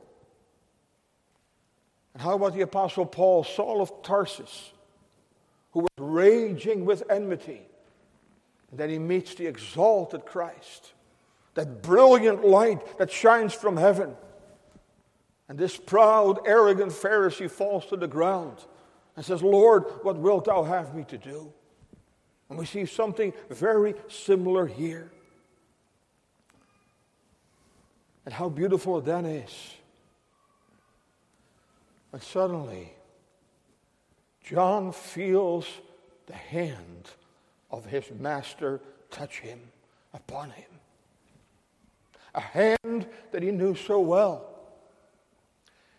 And 2.15 2.23
how 2.23 2.33
about 2.33 2.55
the 2.55 2.61
Apostle 2.61 3.05
Paul, 3.05 3.43
Saul 3.43 3.83
of 3.83 4.01
Tarsus, 4.01 4.71
who 5.73 5.81
was 5.81 5.89
raging 5.99 6.85
with 6.85 7.03
enmity? 7.07 7.61
And 8.71 8.79
then 8.79 8.89
he 8.89 8.97
meets 8.97 9.35
the 9.35 9.45
exalted 9.45 10.25
Christ, 10.25 10.93
that 11.53 11.83
brilliant 11.83 12.47
light 12.47 12.97
that 12.97 13.11
shines 13.11 13.53
from 13.53 13.77
heaven. 13.77 14.15
And 15.47 15.59
this 15.59 15.77
proud, 15.77 16.39
arrogant 16.47 16.93
Pharisee 16.93 17.51
falls 17.51 17.85
to 17.85 17.95
the 17.95 18.07
ground 18.07 18.57
and 19.15 19.23
says, 19.23 19.43
Lord, 19.43 19.83
what 20.01 20.17
wilt 20.17 20.45
thou 20.45 20.63
have 20.63 20.95
me 20.95 21.03
to 21.03 21.19
do? 21.19 21.53
And 22.49 22.59
we 22.59 22.65
see 22.65 22.85
something 22.85 23.33
very 23.49 23.95
similar 24.07 24.67
here. 24.67 25.11
And 28.25 28.33
how 28.33 28.49
beautiful 28.49 29.01
that 29.01 29.25
is. 29.25 29.73
And 32.11 32.21
suddenly, 32.21 32.93
John 34.43 34.91
feels 34.91 35.67
the 36.27 36.33
hand 36.33 37.09
of 37.71 37.85
his 37.85 38.05
master 38.19 38.79
touch 39.11 39.39
him 39.39 39.59
upon 40.13 40.51
him. 40.51 40.69
A 42.33 42.41
hand 42.41 43.07
that 43.31 43.43
he 43.43 43.51
knew 43.51 43.75
so 43.75 43.99
well. 43.99 44.49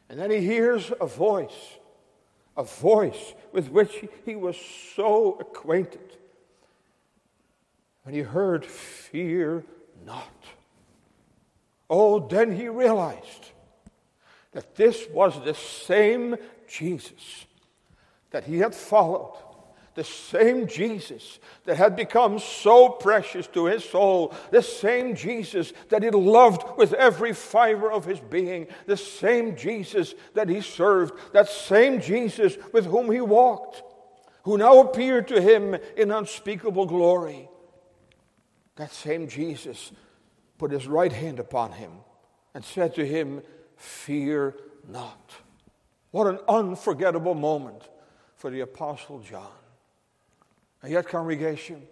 And 0.09 0.19
then 0.19 0.31
he 0.31 0.41
hears 0.41 0.93
a 1.01 1.07
voice, 1.07 1.77
a 2.57 2.63
voice 2.63 3.35
with 3.53 3.71
which 3.71 4.05
he 4.25 4.37
was 4.37 4.57
so 4.95 5.39
acquainted. 5.41 6.17
When 8.07 8.15
he 8.15 8.21
heard, 8.21 8.65
Fear 8.65 9.65
not. 10.05 10.33
Oh, 11.91 12.21
then 12.21 12.55
he 12.55 12.69
realized 12.69 13.51
that 14.53 14.77
this 14.77 15.09
was 15.13 15.45
the 15.45 15.55
same 15.55 16.37
Jesus 16.69 17.47
that 18.31 18.45
he 18.45 18.59
had 18.59 18.77
followed, 18.77 19.37
the 19.97 20.05
same 20.05 20.69
Jesus 20.69 21.41
that 21.65 21.79
had 21.79 21.97
become 21.97 22.39
so 22.39 22.91
precious 22.91 23.49
to 23.49 23.65
his 23.65 23.83
soul, 23.83 24.33
the 24.53 24.63
same 24.63 25.17
Jesus 25.17 25.73
that 25.89 26.05
he 26.05 26.11
loved 26.11 26.79
with 26.79 26.93
every 26.93 27.33
fiber 27.33 27.91
of 27.91 28.05
his 28.05 28.21
being, 28.21 28.69
the 28.87 28.97
same 28.97 29.57
Jesus 29.57 30.15
that 30.35 30.49
he 30.49 30.61
served, 30.61 31.13
that 31.33 31.49
same 31.49 32.01
Jesus 32.01 32.57
with 32.73 32.87
whom 32.87 33.11
he 33.11 33.21
walked, 33.21 33.83
who 34.45 34.57
now 34.57 34.79
appeared 34.79 35.27
to 35.27 35.41
him 35.41 35.77
in 35.97 36.13
unspeakable 36.13 36.87
glory. 36.87 37.49
That 38.77 38.93
same 38.93 39.29
Jesus 39.29 39.93
put 40.59 40.71
his 40.71 40.87
right 40.87 41.13
hand 41.13 41.39
upon 41.39 41.73
him 41.73 41.93
and 42.55 42.65
said 42.65 42.95
to 42.95 43.07
him, 43.07 43.43
Fear 43.77 44.55
not. 44.89 45.33
What 46.11 46.27
an 46.27 46.39
unforgettable 46.49 47.35
moment 47.35 47.89
for 48.37 48.51
the 48.51 48.61
Apostle 48.61 49.19
John. 49.21 49.51
And 50.83 50.93
yet, 50.93 51.09
congregation, 51.09 51.83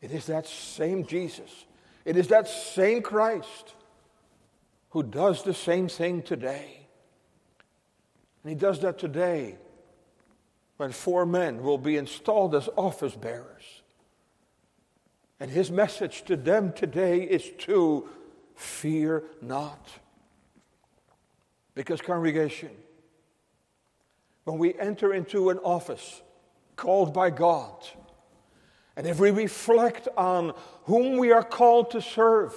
it 0.00 0.12
is 0.12 0.26
that 0.26 0.46
same 0.46 1.04
Jesus, 1.06 1.64
it 2.04 2.16
is 2.16 2.28
that 2.28 2.48
same 2.48 3.02
Christ 3.02 3.74
who 4.90 5.02
does 5.02 5.42
the 5.42 5.54
same 5.54 5.88
thing 5.88 6.22
today. 6.22 6.86
And 8.42 8.50
he 8.50 8.56
does 8.56 8.80
that 8.80 8.98
today 8.98 9.56
when 10.76 10.92
four 10.92 11.26
men 11.26 11.62
will 11.62 11.78
be 11.78 11.96
installed 11.96 12.54
as 12.54 12.68
office 12.76 13.14
bearers. 13.14 13.79
And 15.40 15.50
his 15.50 15.70
message 15.70 16.22
to 16.26 16.36
them 16.36 16.72
today 16.74 17.22
is 17.22 17.50
to 17.60 18.06
fear 18.54 19.24
not. 19.40 19.88
Because, 21.74 22.02
congregation, 22.02 22.70
when 24.44 24.58
we 24.58 24.78
enter 24.78 25.14
into 25.14 25.48
an 25.48 25.58
office 25.58 26.20
called 26.76 27.14
by 27.14 27.30
God, 27.30 27.72
and 28.96 29.06
if 29.06 29.18
we 29.18 29.30
reflect 29.30 30.08
on 30.14 30.52
whom 30.84 31.16
we 31.16 31.32
are 31.32 31.42
called 31.42 31.92
to 31.92 32.02
serve, 32.02 32.52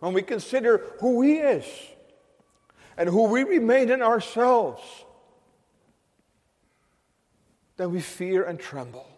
when 0.00 0.12
we 0.12 0.22
consider 0.22 0.82
who 1.00 1.22
He 1.22 1.34
is 1.34 1.64
and 2.96 3.08
who 3.08 3.28
we 3.28 3.44
remain 3.44 3.90
in 3.90 4.02
ourselves, 4.02 4.82
then 7.76 7.92
we 7.92 8.00
fear 8.00 8.42
and 8.42 8.58
tremble. 8.58 9.13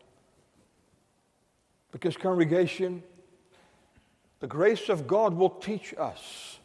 Because, 1.97 2.19
congregation, 2.19 3.03
the 4.41 4.47
grace 4.47 4.91
of 4.91 5.07
God 5.07 5.33
will 5.33 5.49
teach 5.49 5.95
us 5.97 6.59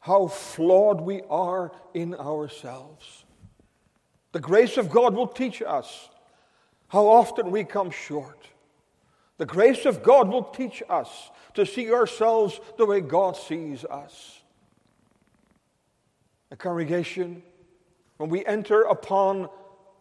how 0.00 0.28
flawed 0.28 1.02
we 1.02 1.20
are 1.28 1.72
in 1.92 2.14
ourselves. 2.14 3.26
The 4.32 4.40
grace 4.40 4.78
of 4.78 4.90
God 4.90 5.14
will 5.14 5.26
teach 5.26 5.60
us 5.60 6.08
how 6.88 7.06
often 7.06 7.50
we 7.50 7.64
come 7.64 7.90
short. 7.90 8.48
The 9.36 9.44
grace 9.44 9.84
of 9.84 10.02
God 10.02 10.26
will 10.28 10.44
teach 10.44 10.82
us 10.88 11.30
to 11.52 11.66
see 11.66 11.92
ourselves 11.92 12.58
the 12.78 12.86
way 12.86 13.02
God 13.02 13.36
sees 13.36 13.84
us. 13.84 14.40
A 16.50 16.56
congregation, 16.56 17.42
when 18.16 18.30
we 18.30 18.42
enter 18.46 18.84
upon 18.84 19.50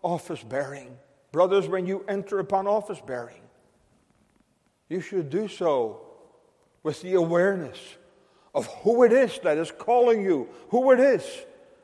office 0.01 0.45
bearing, 0.45 0.95
brothers, 1.33 1.67
when 1.67 1.85
you 1.85 2.05
enter 2.07 2.39
upon 2.39 2.67
office 2.67 3.01
bearing, 3.05 3.41
you 4.89 5.01
should 5.01 5.29
do 5.29 5.47
so 5.47 6.01
with 6.83 7.01
the 7.01 7.13
awareness 7.13 7.79
of 8.53 8.67
who 8.67 9.03
it 9.03 9.11
is 9.11 9.39
that 9.43 9.57
is 9.57 9.71
calling 9.71 10.23
you, 10.23 10.47
who 10.69 10.91
it 10.91 10.99
is 10.99 11.23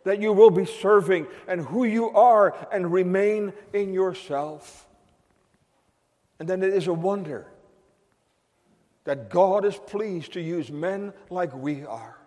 that 0.03 0.21
you 0.21 0.33
will 0.33 0.51
be 0.51 0.65
serving, 0.65 1.27
and 1.47 1.61
who 1.61 1.83
you 1.83 2.09
are, 2.09 2.55
and 2.71 2.91
remain 2.91 3.53
in 3.73 3.93
yourself. 3.93 4.87
And 6.39 6.47
then 6.47 6.63
it 6.63 6.73
is 6.73 6.87
a 6.87 6.93
wonder 6.93 7.47
that 9.03 9.29
God 9.29 9.65
is 9.65 9.77
pleased 9.77 10.33
to 10.33 10.41
use 10.41 10.71
men 10.71 11.13
like 11.29 11.53
we 11.55 11.85
are, 11.85 12.17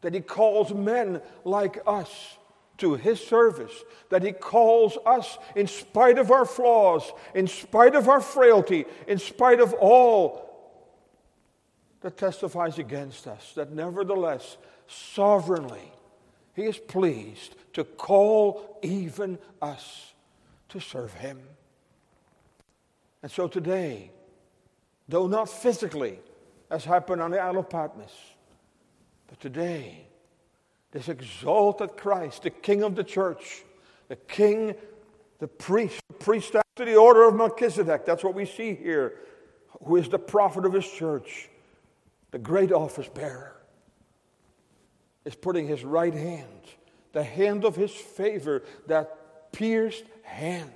that 0.00 0.14
He 0.14 0.20
calls 0.20 0.72
men 0.72 1.20
like 1.44 1.78
us 1.86 2.38
to 2.78 2.94
His 2.94 3.20
service, 3.20 3.72
that 4.08 4.22
He 4.22 4.32
calls 4.32 4.98
us, 5.06 5.38
in 5.54 5.66
spite 5.66 6.18
of 6.18 6.30
our 6.30 6.44
flaws, 6.44 7.12
in 7.34 7.46
spite 7.46 7.94
of 7.94 8.08
our 8.08 8.20
frailty, 8.20 8.84
in 9.06 9.18
spite 9.18 9.60
of 9.60 9.72
all 9.74 10.48
that 12.00 12.16
testifies 12.16 12.78
against 12.78 13.26
us, 13.26 13.52
that 13.54 13.72
nevertheless, 13.72 14.56
sovereignly, 14.88 15.92
He 16.54 16.62
is 16.62 16.78
pleased 16.78 17.54
to 17.74 17.84
call 17.84 18.78
even 18.82 19.38
us 19.60 20.12
to 20.70 20.80
serve 20.80 21.14
Him. 21.14 21.40
And 23.22 23.30
so 23.30 23.46
today, 23.46 24.10
though 25.08 25.26
not 25.26 25.48
physically, 25.48 26.18
as 26.70 26.84
happened 26.84 27.22
on 27.22 27.30
the 27.30 27.38
Isle 27.38 27.58
of 27.58 27.70
Patmos, 27.70 28.12
but 29.28 29.38
today, 29.40 30.06
this 30.92 31.08
exalted 31.08 31.96
Christ, 31.96 32.44
the 32.44 32.50
King 32.50 32.82
of 32.82 32.94
the 32.94 33.04
church, 33.04 33.64
the 34.08 34.16
King, 34.16 34.74
the 35.40 35.48
priest, 35.48 36.00
the 36.08 36.14
priest 36.14 36.54
after 36.54 36.84
the 36.84 36.96
order 36.96 37.24
of 37.24 37.34
Melchizedek, 37.34 38.06
that's 38.06 38.22
what 38.22 38.34
we 38.34 38.44
see 38.44 38.74
here, 38.74 39.18
who 39.84 39.96
is 39.96 40.08
the 40.08 40.18
prophet 40.18 40.64
of 40.64 40.72
his 40.72 40.88
church 40.88 41.48
the 42.32 42.38
great 42.38 42.72
office 42.72 43.08
bearer, 43.08 43.54
is 45.24 45.34
putting 45.34 45.68
his 45.68 45.84
right 45.84 46.14
hand, 46.14 46.48
the 47.12 47.22
hand 47.22 47.64
of 47.64 47.76
his 47.76 47.92
favor 47.92 48.62
that 48.88 49.52
pierced 49.52 50.04
hand 50.22 50.72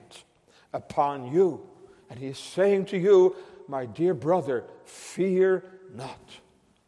upon 0.72 1.32
you. 1.32 1.66
And 2.10 2.20
he 2.20 2.26
is 2.26 2.38
saying 2.38 2.86
to 2.86 2.98
you, 2.98 3.34
my 3.66 3.86
dear 3.86 4.14
brother, 4.14 4.64
fear 4.84 5.64
not. 5.92 6.20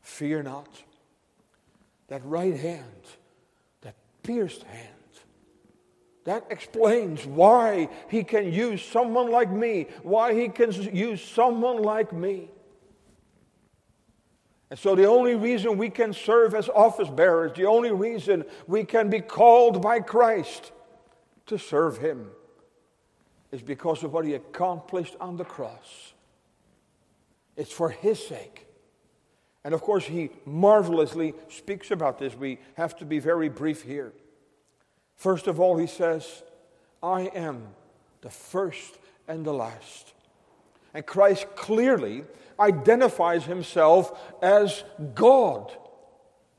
Fear 0.02 0.44
not. 0.44 0.68
That 2.08 2.24
right 2.24 2.56
hand, 2.56 2.84
pierced 4.28 4.62
hands. 4.64 5.24
that 6.24 6.44
explains 6.50 7.24
why 7.24 7.88
he 8.10 8.22
can 8.22 8.52
use 8.52 8.82
someone 8.82 9.30
like 9.30 9.50
me, 9.50 9.86
why 10.02 10.34
he 10.34 10.50
can 10.50 10.70
use 10.94 11.24
someone 11.24 11.82
like 11.82 12.12
me. 12.12 12.50
And 14.68 14.78
so, 14.78 14.94
the 14.94 15.06
only 15.06 15.34
reason 15.34 15.78
we 15.78 15.88
can 15.88 16.12
serve 16.12 16.54
as 16.54 16.68
office 16.68 17.08
bearers, 17.08 17.52
the 17.56 17.64
only 17.64 17.90
reason 17.90 18.44
we 18.66 18.84
can 18.84 19.08
be 19.08 19.20
called 19.20 19.80
by 19.80 20.00
Christ 20.00 20.72
to 21.46 21.58
serve 21.58 21.96
him, 21.96 22.30
is 23.50 23.62
because 23.62 24.04
of 24.04 24.12
what 24.12 24.26
he 24.26 24.34
accomplished 24.34 25.16
on 25.22 25.38
the 25.38 25.44
cross. 25.46 26.12
It's 27.56 27.72
for 27.72 27.88
his 27.88 28.22
sake. 28.28 28.67
And 29.68 29.74
of 29.74 29.82
course, 29.82 30.06
he 30.06 30.30
marvelously 30.46 31.34
speaks 31.50 31.90
about 31.90 32.18
this. 32.18 32.34
We 32.34 32.58
have 32.78 32.96
to 33.00 33.04
be 33.04 33.18
very 33.18 33.50
brief 33.50 33.82
here. 33.82 34.14
First 35.14 35.46
of 35.46 35.60
all, 35.60 35.76
he 35.76 35.86
says, 35.86 36.42
I 37.02 37.24
am 37.34 37.66
the 38.22 38.30
first 38.30 38.98
and 39.28 39.44
the 39.44 39.52
last. 39.52 40.14
And 40.94 41.04
Christ 41.04 41.48
clearly 41.54 42.24
identifies 42.58 43.44
himself 43.44 44.18
as 44.40 44.84
God. 45.14 45.70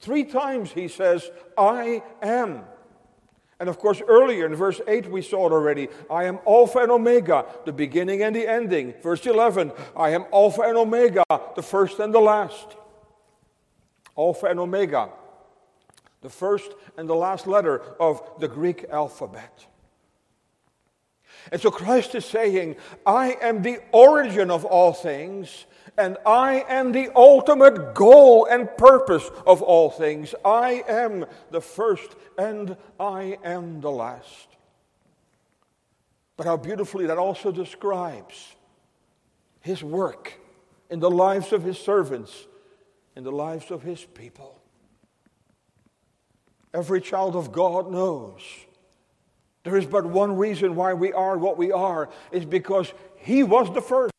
Three 0.01 0.23
times 0.25 0.71
he 0.71 0.87
says, 0.87 1.31
I 1.57 2.03
am. 2.21 2.61
And 3.59 3.69
of 3.69 3.79
course, 3.79 4.03
earlier 4.07 4.45
in 4.45 4.53
verse 4.53 4.81
8, 4.87 5.09
we 5.09 5.23
saw 5.23 5.47
it 5.47 5.51
already. 5.51 5.87
I 6.11 6.25
am 6.25 6.37
Alpha 6.47 6.77
and 6.77 6.91
Omega, 6.91 7.47
the 7.65 7.73
beginning 7.73 8.21
and 8.21 8.35
the 8.35 8.47
ending. 8.47 8.93
Verse 9.01 9.25
11, 9.25 9.71
I 9.97 10.11
am 10.11 10.25
Alpha 10.31 10.61
and 10.61 10.77
Omega, 10.77 11.25
the 11.55 11.63
first 11.63 11.97
and 11.97 12.13
the 12.13 12.19
last. 12.19 12.75
Alpha 14.19 14.47
and 14.47 14.59
Omega 14.59 15.09
the 16.21 16.29
first 16.29 16.71
and 16.97 17.07
the 17.07 17.15
last 17.15 17.47
letter 17.47 17.81
of 17.99 18.21
the 18.39 18.47
Greek 18.47 18.85
alphabet. 18.91 19.65
And 21.51 21.61
so 21.61 21.71
Christ 21.71 22.15
is 22.15 22.25
saying, 22.25 22.75
I 23.05 23.37
am 23.41 23.61
the 23.61 23.79
origin 23.93 24.51
of 24.51 24.65
all 24.65 24.91
things, 24.91 25.65
and 25.97 26.17
I 26.25 26.65
am 26.67 26.91
the 26.91 27.09
ultimate 27.15 27.95
goal 27.95 28.45
and 28.45 28.69
purpose 28.77 29.29
of 29.47 29.61
all 29.61 29.89
things. 29.89 30.35
I 30.43 30.83
am 30.87 31.25
the 31.51 31.61
first, 31.61 32.15
and 32.37 32.75
I 32.99 33.37
am 33.43 33.79
the 33.79 33.91
last. 33.91 34.47
But 36.35 36.45
how 36.45 36.57
beautifully 36.57 37.05
that 37.05 37.17
also 37.17 37.51
describes 37.51 38.55
his 39.61 39.81
work 39.81 40.33
in 40.89 40.99
the 40.99 41.11
lives 41.11 41.53
of 41.53 41.63
his 41.63 41.77
servants, 41.77 42.47
in 43.15 43.23
the 43.23 43.31
lives 43.31 43.71
of 43.71 43.83
his 43.83 44.03
people. 44.05 44.61
Every 46.73 47.01
child 47.01 47.35
of 47.35 47.51
God 47.51 47.91
knows 47.91 48.41
there 49.63 49.77
is 49.77 49.85
but 49.85 50.05
one 50.05 50.37
reason 50.37 50.75
why 50.75 50.93
we 50.93 51.11
are 51.13 51.37
what 51.37 51.57
we 51.57 51.71
are 51.71 52.09
is 52.31 52.45
because 52.45 52.93
He 53.17 53.43
was 53.43 53.73
the 53.73 53.81
first. 53.81 54.13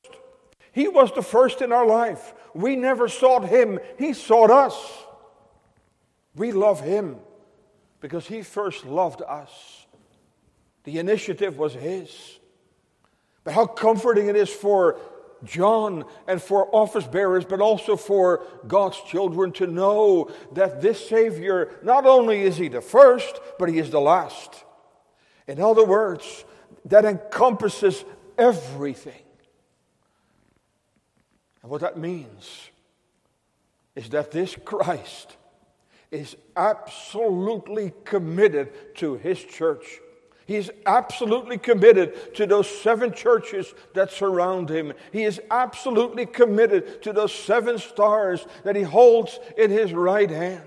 He 0.72 0.86
was 0.86 1.12
the 1.12 1.22
first 1.22 1.62
in 1.62 1.72
our 1.72 1.86
life. 1.86 2.34
We 2.54 2.76
never 2.76 3.08
sought 3.08 3.48
Him, 3.48 3.80
He 3.98 4.12
sought 4.12 4.50
us. 4.50 4.76
We 6.36 6.52
love 6.52 6.80
Him 6.80 7.16
because 8.00 8.26
He 8.26 8.42
first 8.42 8.84
loved 8.84 9.22
us. 9.22 9.86
The 10.84 10.98
initiative 10.98 11.58
was 11.58 11.74
His. 11.74 12.38
But 13.42 13.54
how 13.54 13.66
comforting 13.66 14.28
it 14.28 14.36
is 14.36 14.50
for 14.50 14.98
John 15.44 16.04
and 16.26 16.40
for 16.40 16.74
office 16.74 17.06
bearers, 17.06 17.44
but 17.44 17.60
also 17.60 17.96
for 17.96 18.44
God's 18.66 19.00
children 19.02 19.52
to 19.52 19.66
know 19.66 20.30
that 20.52 20.80
this 20.80 21.08
Savior, 21.08 21.70
not 21.82 22.06
only 22.06 22.42
is 22.42 22.56
He 22.56 22.68
the 22.68 22.80
first, 22.80 23.40
but 23.58 23.68
He 23.68 23.78
is 23.78 23.90
the 23.90 24.00
last. 24.00 24.64
In 25.46 25.60
other 25.60 25.84
words, 25.84 26.44
that 26.86 27.04
encompasses 27.04 28.04
everything. 28.38 29.22
And 31.62 31.70
what 31.70 31.80
that 31.80 31.98
means 31.98 32.70
is 33.94 34.10
that 34.10 34.30
this 34.30 34.56
Christ 34.64 35.36
is 36.10 36.36
absolutely 36.56 37.92
committed 38.04 38.96
to 38.96 39.14
His 39.14 39.42
church. 39.42 40.00
He 40.50 40.56
is 40.56 40.72
absolutely 40.84 41.58
committed 41.58 42.34
to 42.34 42.44
those 42.44 42.68
seven 42.68 43.12
churches 43.12 43.72
that 43.94 44.10
surround 44.10 44.68
him. 44.68 44.94
He 45.12 45.22
is 45.22 45.40
absolutely 45.48 46.26
committed 46.26 47.04
to 47.04 47.12
those 47.12 47.32
seven 47.32 47.78
stars 47.78 48.44
that 48.64 48.74
he 48.74 48.82
holds 48.82 49.38
in 49.56 49.70
his 49.70 49.92
right 49.92 50.28
hand. 50.28 50.64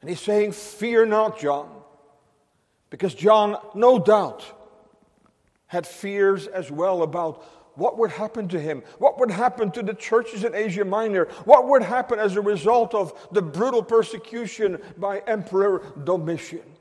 And 0.00 0.08
he's 0.08 0.20
saying, 0.20 0.52
Fear 0.52 1.06
not, 1.06 1.40
John. 1.40 1.68
Because 2.88 3.16
John, 3.16 3.56
no 3.74 3.98
doubt, 3.98 4.44
had 5.66 5.88
fears 5.88 6.46
as 6.46 6.70
well 6.70 7.02
about 7.02 7.42
what 7.74 7.98
would 7.98 8.12
happen 8.12 8.46
to 8.50 8.60
him, 8.60 8.84
what 8.98 9.18
would 9.18 9.32
happen 9.32 9.72
to 9.72 9.82
the 9.82 9.94
churches 9.94 10.44
in 10.44 10.54
Asia 10.54 10.84
Minor, 10.84 11.24
what 11.44 11.66
would 11.66 11.82
happen 11.82 12.20
as 12.20 12.36
a 12.36 12.40
result 12.40 12.94
of 12.94 13.28
the 13.32 13.42
brutal 13.42 13.82
persecution 13.82 14.80
by 14.96 15.18
Emperor 15.26 15.82
Domitian. 16.04 16.75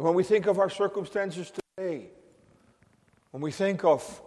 And 0.00 0.06
when 0.06 0.14
we 0.14 0.22
think 0.22 0.46
of 0.46 0.58
our 0.58 0.70
circumstances 0.70 1.52
today, 1.76 2.06
when 3.32 3.42
we 3.42 3.50
think 3.50 3.84
of 3.84 4.22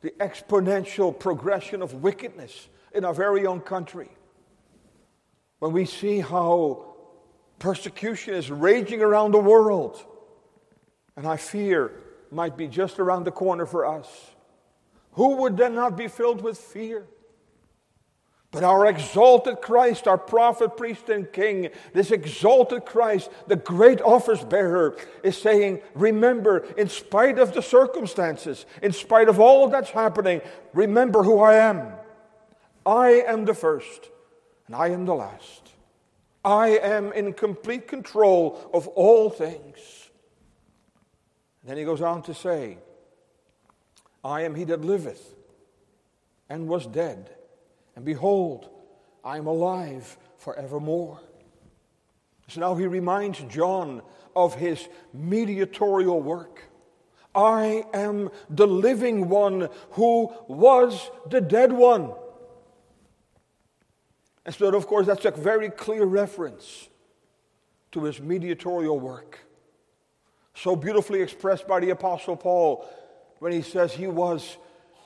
the 0.00 0.10
exponential 0.18 1.16
progression 1.16 1.80
of 1.80 2.02
wickedness 2.02 2.68
in 2.92 3.04
our 3.04 3.14
very 3.14 3.46
own 3.46 3.60
country, 3.60 4.08
when 5.60 5.70
we 5.70 5.84
see 5.84 6.18
how 6.18 6.96
persecution 7.60 8.34
is 8.34 8.50
raging 8.50 9.00
around 9.00 9.30
the 9.30 9.38
world, 9.38 10.04
and 11.16 11.24
I 11.24 11.36
fear 11.36 11.92
might 12.32 12.56
be 12.56 12.66
just 12.66 12.98
around 12.98 13.26
the 13.26 13.30
corner 13.30 13.64
for 13.64 13.86
us, 13.86 14.08
who 15.12 15.36
would 15.36 15.56
then 15.56 15.76
not 15.76 15.96
be 15.96 16.08
filled 16.08 16.42
with 16.42 16.58
fear? 16.58 17.06
But 18.56 18.64
our 18.64 18.86
exalted 18.86 19.60
Christ, 19.60 20.08
our 20.08 20.16
prophet, 20.16 20.78
priest, 20.78 21.10
and 21.10 21.30
king, 21.30 21.68
this 21.92 22.10
exalted 22.10 22.86
Christ, 22.86 23.28
the 23.46 23.56
great 23.56 24.00
office 24.00 24.42
bearer, 24.42 24.96
is 25.22 25.36
saying, 25.36 25.82
Remember, 25.94 26.64
in 26.78 26.88
spite 26.88 27.38
of 27.38 27.52
the 27.52 27.60
circumstances, 27.60 28.64
in 28.80 28.92
spite 28.92 29.28
of 29.28 29.38
all 29.38 29.68
that's 29.68 29.90
happening, 29.90 30.40
remember 30.72 31.22
who 31.22 31.38
I 31.38 31.56
am. 31.56 31.92
I 32.86 33.08
am 33.26 33.44
the 33.44 33.52
first, 33.52 34.08
and 34.66 34.74
I 34.74 34.88
am 34.88 35.04
the 35.04 35.14
last. 35.14 35.72
I 36.42 36.78
am 36.78 37.12
in 37.12 37.34
complete 37.34 37.86
control 37.86 38.70
of 38.72 38.88
all 38.88 39.28
things. 39.28 40.08
And 41.60 41.68
then 41.68 41.76
he 41.76 41.84
goes 41.84 42.00
on 42.00 42.22
to 42.22 42.32
say, 42.32 42.78
I 44.24 44.44
am 44.44 44.54
he 44.54 44.64
that 44.64 44.80
liveth 44.80 45.34
and 46.48 46.68
was 46.68 46.86
dead 46.86 47.35
and 47.96 48.04
behold, 48.04 48.68
I 49.24 49.38
am 49.38 49.46
alive 49.46 50.16
forevermore. 50.36 51.18
So 52.48 52.60
now 52.60 52.74
he 52.76 52.86
reminds 52.86 53.40
John 53.44 54.02
of 54.36 54.54
his 54.54 54.88
mediatorial 55.12 56.20
work. 56.22 56.62
I 57.34 57.84
am 57.92 58.30
the 58.48 58.66
living 58.66 59.28
one 59.28 59.68
who 59.92 60.32
was 60.46 61.10
the 61.28 61.40
dead 61.40 61.72
one. 61.72 62.12
And 64.44 64.54
so, 64.54 64.74
of 64.74 64.86
course, 64.86 65.06
that's 65.06 65.24
a 65.24 65.32
very 65.32 65.70
clear 65.70 66.04
reference 66.04 66.88
to 67.92 68.04
his 68.04 68.20
mediatorial 68.20 69.00
work. 69.00 69.40
So 70.54 70.76
beautifully 70.76 71.20
expressed 71.20 71.66
by 71.66 71.80
the 71.80 71.90
Apostle 71.90 72.36
Paul 72.36 72.88
when 73.40 73.52
he 73.52 73.62
says 73.62 73.92
he 73.92 74.06
was 74.06 74.56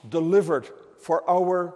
delivered 0.09 0.69
for 1.01 1.29
our 1.29 1.75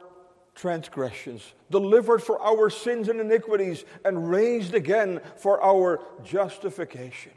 transgressions, 0.55 1.55
delivered 1.71 2.23
for 2.23 2.41
our 2.41 2.71
sins 2.71 3.09
and 3.09 3.21
iniquities, 3.21 3.85
and 4.05 4.31
raised 4.31 4.75
again 4.75 5.21
for 5.37 5.63
our 5.63 6.01
justification. 6.25 7.33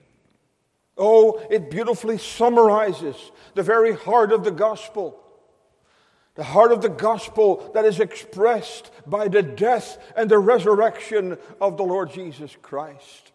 Oh, 0.97 1.45
it 1.49 1.69
beautifully 1.69 2.17
summarizes 2.17 3.15
the 3.53 3.63
very 3.63 3.93
heart 3.93 4.31
of 4.31 4.43
the 4.43 4.51
gospel. 4.51 5.19
The 6.35 6.43
heart 6.43 6.71
of 6.71 6.81
the 6.81 6.89
gospel 6.89 7.71
that 7.73 7.85
is 7.85 7.99
expressed 7.99 8.91
by 9.07 9.27
the 9.27 9.41
death 9.41 9.97
and 10.15 10.29
the 10.29 10.37
resurrection 10.37 11.37
of 11.59 11.77
the 11.77 11.83
Lord 11.83 12.11
Jesus 12.11 12.55
Christ. 12.61 13.31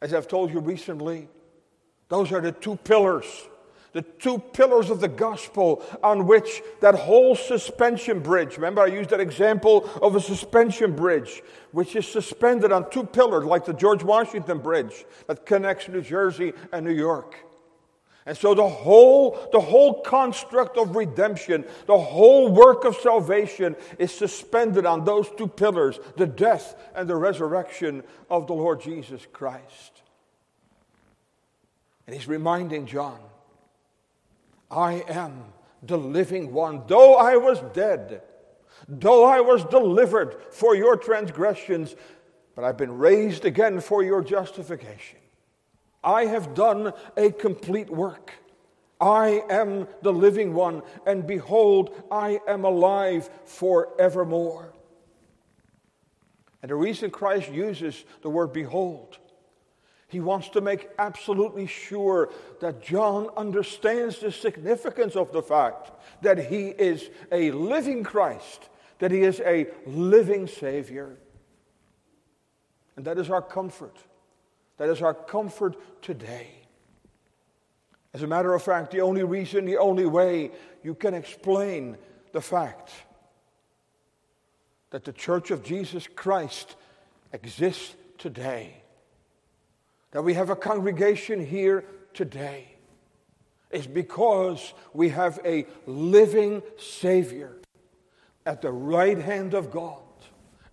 As 0.00 0.14
I've 0.14 0.28
told 0.28 0.52
you 0.52 0.60
recently, 0.60 1.28
those 2.08 2.32
are 2.32 2.40
the 2.40 2.52
two 2.52 2.76
pillars 2.76 3.26
the 3.92 4.02
two 4.02 4.38
pillars 4.38 4.90
of 4.90 5.00
the 5.00 5.08
gospel 5.08 5.84
on 6.02 6.26
which 6.26 6.62
that 6.80 6.94
whole 6.94 7.34
suspension 7.34 8.20
bridge, 8.20 8.56
remember 8.56 8.82
I 8.82 8.86
used 8.86 9.10
that 9.10 9.20
example 9.20 9.88
of 10.00 10.14
a 10.16 10.20
suspension 10.20 10.94
bridge, 10.94 11.42
which 11.72 11.96
is 11.96 12.06
suspended 12.06 12.72
on 12.72 12.90
two 12.90 13.04
pillars 13.04 13.44
like 13.44 13.64
the 13.64 13.72
George 13.72 14.02
Washington 14.02 14.58
Bridge 14.58 15.04
that 15.26 15.46
connects 15.46 15.88
New 15.88 16.02
Jersey 16.02 16.52
and 16.72 16.84
New 16.84 16.94
York. 16.94 17.36
And 18.26 18.36
so 18.36 18.54
the 18.54 18.68
whole, 18.68 19.48
the 19.50 19.60
whole 19.60 20.02
construct 20.02 20.76
of 20.76 20.94
redemption, 20.94 21.64
the 21.86 21.98
whole 21.98 22.48
work 22.48 22.84
of 22.84 22.94
salvation 22.96 23.74
is 23.98 24.12
suspended 24.12 24.86
on 24.86 25.04
those 25.04 25.28
two 25.36 25.48
pillars, 25.48 25.98
the 26.16 26.26
death 26.26 26.76
and 26.94 27.08
the 27.08 27.16
resurrection 27.16 28.04
of 28.28 28.46
the 28.46 28.52
Lord 28.52 28.82
Jesus 28.82 29.26
Christ. 29.32 30.02
And 32.06 32.14
he's 32.14 32.28
reminding 32.28 32.86
John, 32.86 33.18
I 34.70 35.04
am 35.08 35.44
the 35.82 35.98
living 35.98 36.52
one. 36.52 36.84
Though 36.86 37.16
I 37.16 37.36
was 37.36 37.60
dead, 37.72 38.22
though 38.88 39.24
I 39.24 39.40
was 39.40 39.64
delivered 39.64 40.36
for 40.52 40.74
your 40.74 40.96
transgressions, 40.96 41.96
but 42.54 42.64
I've 42.64 42.76
been 42.76 42.98
raised 42.98 43.44
again 43.44 43.80
for 43.80 44.02
your 44.02 44.22
justification. 44.22 45.18
I 46.02 46.26
have 46.26 46.54
done 46.54 46.92
a 47.16 47.30
complete 47.30 47.90
work. 47.90 48.32
I 49.00 49.42
am 49.48 49.88
the 50.02 50.12
living 50.12 50.52
one, 50.52 50.82
and 51.06 51.26
behold, 51.26 52.02
I 52.10 52.40
am 52.46 52.64
alive 52.64 53.30
forevermore. 53.46 54.74
And 56.62 56.70
the 56.70 56.74
reason 56.74 57.10
Christ 57.10 57.50
uses 57.50 58.04
the 58.20 58.28
word 58.28 58.52
behold, 58.52 59.18
he 60.10 60.20
wants 60.20 60.48
to 60.50 60.60
make 60.60 60.88
absolutely 60.98 61.66
sure 61.66 62.30
that 62.60 62.82
John 62.82 63.28
understands 63.36 64.18
the 64.18 64.32
significance 64.32 65.14
of 65.14 65.32
the 65.32 65.42
fact 65.42 65.92
that 66.22 66.50
he 66.50 66.68
is 66.68 67.08
a 67.30 67.52
living 67.52 68.02
Christ, 68.02 68.68
that 68.98 69.12
he 69.12 69.22
is 69.22 69.40
a 69.40 69.68
living 69.86 70.48
Savior. 70.48 71.16
And 72.96 73.04
that 73.04 73.18
is 73.18 73.30
our 73.30 73.40
comfort. 73.40 73.96
That 74.78 74.88
is 74.88 75.00
our 75.00 75.14
comfort 75.14 76.02
today. 76.02 76.48
As 78.12 78.22
a 78.22 78.26
matter 78.26 78.52
of 78.52 78.62
fact, 78.62 78.90
the 78.90 79.02
only 79.02 79.22
reason, 79.22 79.64
the 79.64 79.78
only 79.78 80.06
way 80.06 80.50
you 80.82 80.94
can 80.96 81.14
explain 81.14 81.96
the 82.32 82.40
fact 82.40 82.90
that 84.90 85.04
the 85.04 85.12
Church 85.12 85.52
of 85.52 85.62
Jesus 85.62 86.08
Christ 86.08 86.74
exists 87.32 87.94
today, 88.18 88.82
that 90.12 90.22
we 90.22 90.34
have 90.34 90.50
a 90.50 90.56
congregation 90.56 91.44
here 91.44 91.84
today, 92.14 92.66
is 93.70 93.86
because 93.86 94.74
we 94.92 95.10
have 95.10 95.38
a 95.44 95.66
living 95.86 96.62
Savior 96.78 97.56
at 98.44 98.62
the 98.62 98.72
right 98.72 99.18
hand 99.18 99.54
of 99.54 99.70
God 99.70 100.02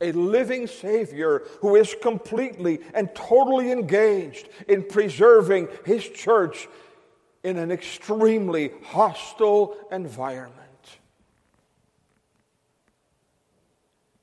a 0.02 0.12
living 0.12 0.67
Savior 0.67 1.43
who 1.62 1.76
is 1.76 1.95
completely 2.02 2.80
and 2.93 3.13
totally 3.15 3.71
engaged 3.71 4.47
in 4.67 4.84
preserving 4.84 5.67
His 5.86 6.08
church 6.08 6.67
in 7.43 7.58
an 7.58 7.71
extremely 7.71 8.71
hostile 8.84 9.76
environment. 9.91 10.54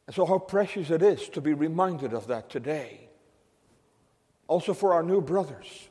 And 0.06 0.14
so, 0.14 0.26
how 0.26 0.38
precious 0.38 0.90
it 0.90 1.02
is 1.02 1.28
to 1.30 1.40
be 1.40 1.54
reminded 1.54 2.12
of 2.12 2.26
that 2.26 2.50
today. 2.50 3.03
Also, 4.46 4.74
for 4.74 4.92
our 4.94 5.02
new 5.02 5.20
brothers. 5.20 5.88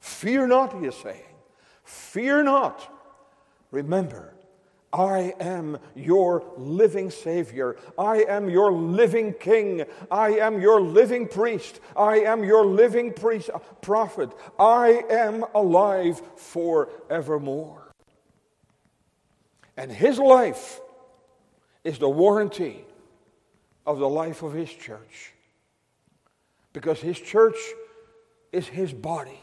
Fear 0.00 0.48
not, 0.48 0.78
he 0.78 0.86
is 0.86 0.94
saying. 0.94 1.22
Fear 1.82 2.44
not. 2.44 2.90
Remember, 3.70 4.34
I 4.94 5.34
am 5.40 5.78
your 5.96 6.44
living 6.56 7.10
Savior. 7.10 7.76
I 7.98 8.24
am 8.28 8.48
your 8.48 8.72
living 8.72 9.34
King. 9.34 9.84
I 10.08 10.34
am 10.34 10.60
your 10.60 10.80
living 10.80 11.26
priest. 11.26 11.80
I 11.96 12.20
am 12.20 12.44
your 12.44 12.64
living 12.64 13.12
priest, 13.12 13.50
uh, 13.52 13.58
prophet. 13.80 14.30
I 14.56 15.02
am 15.10 15.44
alive 15.52 16.22
forevermore. 16.36 17.92
And 19.76 19.90
his 19.90 20.18
life 20.20 20.80
is 21.82 21.98
the 21.98 22.08
warranty 22.08 22.84
of 23.84 23.98
the 23.98 24.08
life 24.08 24.42
of 24.44 24.52
his 24.52 24.70
church. 24.70 25.33
Because 26.74 27.00
his 27.00 27.18
church 27.18 27.56
is 28.52 28.68
his 28.68 28.92
body. 28.92 29.40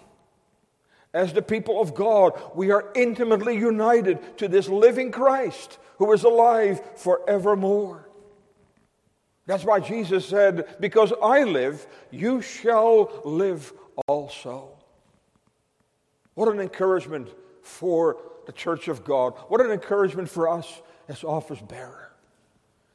As 1.13 1.34
the 1.34 1.41
people 1.41 1.82
of 1.82 1.96
God, 1.96 2.39
we 2.56 2.70
are 2.70 2.91
intimately 2.96 3.58
united 3.58 4.38
to 4.38 4.48
this 4.48 4.70
living 4.70 5.12
Christ 5.12 5.80
who 5.98 6.13
is 6.13 6.24
alive 6.24 6.82
forevermore. 6.96 8.08
That's 9.48 9.65
why 9.65 9.80
Jesus 9.80 10.26
said, 10.26 10.76
Because 10.80 11.12
I 11.22 11.44
live, 11.44 11.86
you 12.12 12.41
shall 12.41 13.12
live 13.26 13.74
also. 14.08 14.70
What 16.36 16.48
an 16.48 16.60
encouragement 16.60 17.30
for 17.62 18.17
the 18.46 18.54
church 18.54 18.88
of 18.88 19.04
God. 19.04 19.34
What 19.50 19.62
an 19.62 19.72
encouragement 19.72 20.30
for 20.30 20.50
us 20.50 20.82
as 21.08 21.24
office 21.24 21.62
bearer. 21.62 22.13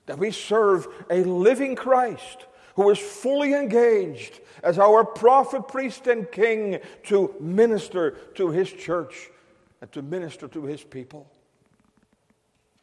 That 0.06 0.18
we 0.18 0.30
serve 0.30 0.86
a 1.10 1.22
living 1.24 1.74
Christ 1.74 2.46
who 2.76 2.90
is 2.90 2.98
fully 2.98 3.52
engaged 3.52 4.40
as 4.62 4.78
our 4.78 5.04
prophet, 5.04 5.66
priest, 5.66 6.06
and 6.06 6.30
king 6.30 6.78
to 7.04 7.34
minister 7.40 8.12
to 8.34 8.50
his 8.50 8.72
church 8.72 9.28
and 9.80 9.90
to 9.92 10.02
minister 10.02 10.46
to 10.48 10.64
his 10.64 10.82
people. 10.84 11.30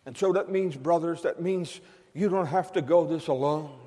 And 0.05 0.17
so 0.17 0.33
that 0.33 0.49
means, 0.49 0.75
brothers, 0.75 1.21
that 1.21 1.41
means 1.41 1.79
you 2.13 2.27
don't 2.27 2.47
have 2.47 2.73
to 2.73 2.81
go 2.81 3.05
this 3.05 3.27
alone. 3.27 3.79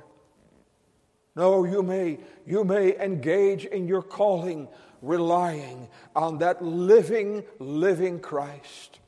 No, 1.34 1.64
you 1.64 1.82
may, 1.82 2.18
you 2.46 2.64
may 2.64 2.98
engage 2.98 3.66
in 3.66 3.86
your 3.86 4.02
calling 4.02 4.68
relying 5.02 5.88
on 6.14 6.38
that 6.38 6.64
living, 6.64 7.44
living 7.58 8.18
Christ 8.20 9.00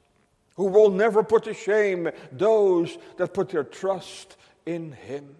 who 0.59 0.65
will 0.65 0.91
never 0.91 1.23
put 1.23 1.45
to 1.45 1.55
shame 1.55 2.11
those 2.33 2.99
that 3.17 3.33
put 3.33 3.49
their 3.49 3.63
trust 3.63 4.37
in 4.67 4.91
him. 4.91 5.37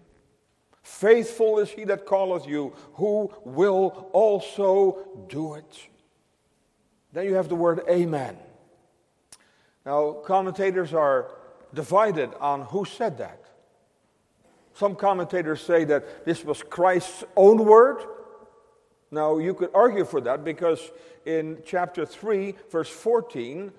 Faithful 0.89 1.59
is 1.59 1.69
he 1.69 1.85
that 1.85 2.05
calleth 2.05 2.45
you, 2.45 2.73
who 2.95 3.31
will 3.45 4.09
also 4.11 4.97
do 5.29 5.53
it. 5.53 5.87
Then 7.13 7.25
you 7.25 7.35
have 7.35 7.47
the 7.47 7.55
word 7.55 7.83
amen. 7.87 8.35
Now, 9.85 10.11
commentators 10.25 10.93
are 10.93 11.31
divided 11.73 12.33
on 12.41 12.63
who 12.63 12.83
said 12.83 13.19
that. 13.19 13.39
Some 14.73 14.95
commentators 14.95 15.61
say 15.61 15.85
that 15.85 16.25
this 16.25 16.43
was 16.43 16.63
Christ's 16.63 17.23
own 17.37 17.63
word. 17.63 18.03
Now, 19.11 19.37
you 19.37 19.53
could 19.53 19.69
argue 19.73 20.05
for 20.05 20.19
that 20.21 20.43
because 20.43 20.91
in 21.25 21.59
chapter 21.65 22.05
3, 22.05 22.55
verse 22.71 22.89
14, 22.89 23.71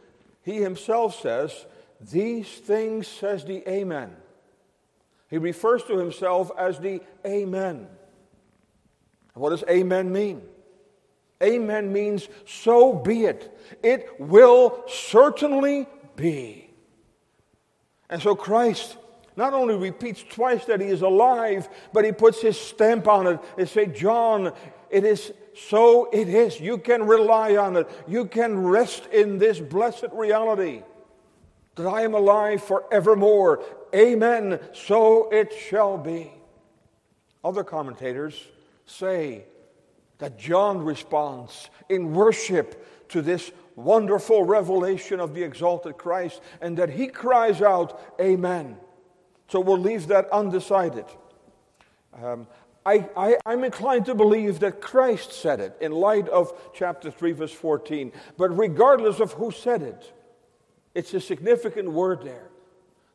he 0.43 0.63
himself 0.63 1.21
says, 1.21 1.67
These 2.01 2.49
things 2.49 3.09
says 3.09 3.45
the 3.45 3.69
Amen. 3.69 4.17
He 5.31 5.39
refers 5.39 5.85
to 5.85 5.97
himself 5.97 6.51
as 6.59 6.79
the 6.79 7.01
Amen. 7.25 7.87
What 9.35 9.51
does 9.51 9.65
Amen 9.71 10.13
mean? 10.13 10.43
Amen 11.43 11.93
means 11.93 12.29
so 12.47 12.93
be 12.93 13.25
it. 13.25 13.59
It 13.83 14.09
will 14.19 14.85
certainly 14.89 15.87
be. 16.17 16.69
And 18.11 18.21
so 18.21 18.35
Christ 18.35 18.99
not 19.37 19.55
only 19.55 19.77
repeats 19.77 20.23
twice 20.23 20.65
that 20.67 20.81
he 20.81 20.89
is 20.89 21.01
alive, 21.01 21.69
but 21.93 22.05
he 22.05 22.13
puts 22.13 22.43
his 22.43 22.61
stamp 22.61 23.09
on 23.09 23.27
it 23.27 23.41
and 23.57 23.69
say, 23.69 23.87
John, 23.87 24.53
it 24.91 25.05
is 25.05 25.33
so 25.69 26.11
it 26.13 26.29
is. 26.29 26.61
You 26.61 26.77
can 26.79 27.05
rely 27.05 27.57
on 27.57 27.77
it. 27.77 27.89
You 28.07 28.27
can 28.27 28.59
rest 28.59 29.07
in 29.07 29.39
this 29.39 29.61
blessed 29.61 30.09
reality 30.13 30.83
that 31.77 31.87
I 31.87 32.03
am 32.03 32.15
alive 32.15 32.63
forevermore. 32.63 33.65
Amen. 33.95 34.61
So 34.73 35.31
it 35.31 35.53
shall 35.53 35.99
be. 35.99 36.33
Other 37.43 37.65
commentators 37.65 38.47
say 38.87 39.45
that 40.19 40.39
John 40.39 40.83
responds 40.83 41.71
in 41.89 42.13
worship 42.13 43.09
to 43.11 43.23
this 43.23 43.51
wonderful 43.77 44.45
revelation 44.45 45.21
of 45.21 45.35
the 45.35 45.43
exalted 45.43 45.97
Christ 45.97 46.41
and 46.61 46.77
that 46.77 46.91
he 46.91 47.07
cries 47.07 47.63
out, 47.63 48.01
Amen. 48.21 48.77
So 49.49 49.61
we'll 49.61 49.79
leave 49.79 50.09
that 50.09 50.31
undecided. 50.31 51.07
Um, 52.23 52.47
I, 52.85 53.37
am 53.47 53.65
inclined 53.65 54.07
to 54.07 54.15
believe 54.15 54.61
that 54.61 54.81
Christ 54.81 55.33
said 55.33 55.61
it 55.61 55.77
in 55.81 55.93
light 55.93 56.29
of 56.29 56.53
chapter 56.75 57.11
3, 57.11 57.33
verse 57.33 57.53
14. 57.53 58.13
But 58.37 58.57
regardless 58.57 59.21
of 59.21 59.33
who 59.33 59.51
said 59.51 59.83
it, 59.83 60.13
it's 60.95 61.15
a 61.15 61.21
significant 61.21 61.91
word 61.93 62.23
there. 62.23 62.50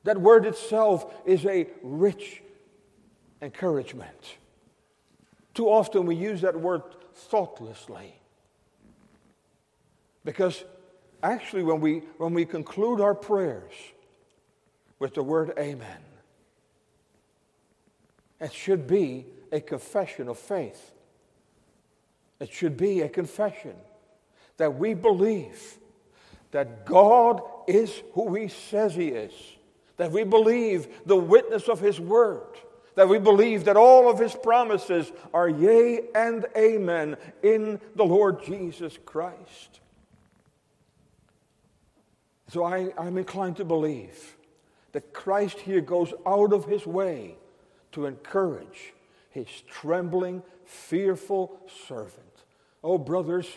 That 0.06 0.22
word 0.22 0.45
itself 0.45 1.14
is 1.26 1.45
a 1.45 1.68
rich 1.82 2.41
encouragement. 3.41 4.38
Too 5.56 5.68
often 5.68 6.06
we 6.06 6.16
use 6.16 6.41
that 6.41 6.60
word 6.60 6.84
thoughtlessly. 7.14 8.14
Because 10.24 10.64
actually, 11.24 11.64
when 11.64 11.82
we, 11.82 12.03
when 12.18 12.34
we 12.36 12.45
conclude 12.45 13.01
our 13.01 13.16
prayers 13.16 13.72
with 14.99 15.16
the 15.16 15.24
word 15.24 15.53
Amen, 15.58 16.01
it 18.39 18.53
should 18.53 18.86
be 18.86 19.26
a 19.51 19.60
confession 19.60 20.28
of 20.28 20.38
faith. 20.38 20.91
It 22.39 22.51
should 22.51 22.78
be 22.78 23.01
a 23.01 23.10
confession 23.10 23.74
that 24.58 24.78
we 24.78 24.93
believe 24.93 25.78
that 26.51 26.86
God 26.86 27.41
is 27.68 28.03
who 28.14 28.36
He 28.36 28.49
says 28.49 28.93
He 28.93 29.08
is, 29.08 29.34
that 29.98 30.12
we 30.12 30.24
believe 30.24 30.88
the 31.06 31.16
witness 31.16 31.68
of 31.68 31.80
His 31.80 32.00
word, 32.00 32.48
that 32.96 33.10
we 33.10 33.20
believe 33.20 33.66
that 33.66 33.78
all 33.78 34.10
of 34.10 34.20
His 34.20 34.36
promises 34.36 35.12
are 35.34 35.50
yea 35.50 36.02
and 36.14 36.46
amen 36.58 37.18
in 37.43 37.80
the 37.96 38.06
Lord 38.06 38.43
Jesus 38.43 38.98
Christ. 39.06 39.80
So 42.50 42.64
I, 42.64 42.93
I'm 42.98 43.18
inclined 43.18 43.58
to 43.58 43.66
believe 43.66 44.36
that 44.91 45.14
Christ 45.14 45.60
here 45.60 45.82
goes 45.82 46.14
out 46.26 46.54
of 46.54 46.66
His 46.66 46.86
way 46.86 47.36
to 47.93 48.06
encourage 48.06 48.93
His 49.30 49.48
trembling, 49.70 50.43
fearful 50.66 51.60
servant. 51.88 52.22
Oh, 52.84 52.98
brothers, 52.98 53.48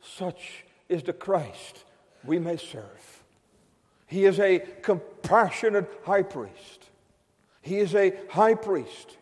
such 0.00 0.64
is 0.88 1.02
the 1.02 1.12
Christ 1.12 1.84
we 2.24 2.38
may 2.38 2.56
serve. 2.56 3.15
He 4.06 4.24
is 4.24 4.38
a 4.38 4.60
compassionate 4.82 5.90
high 6.04 6.22
priest. 6.22 6.90
He 7.60 7.78
is 7.78 7.94
a 7.94 8.14
high 8.30 8.54
priest 8.54 9.16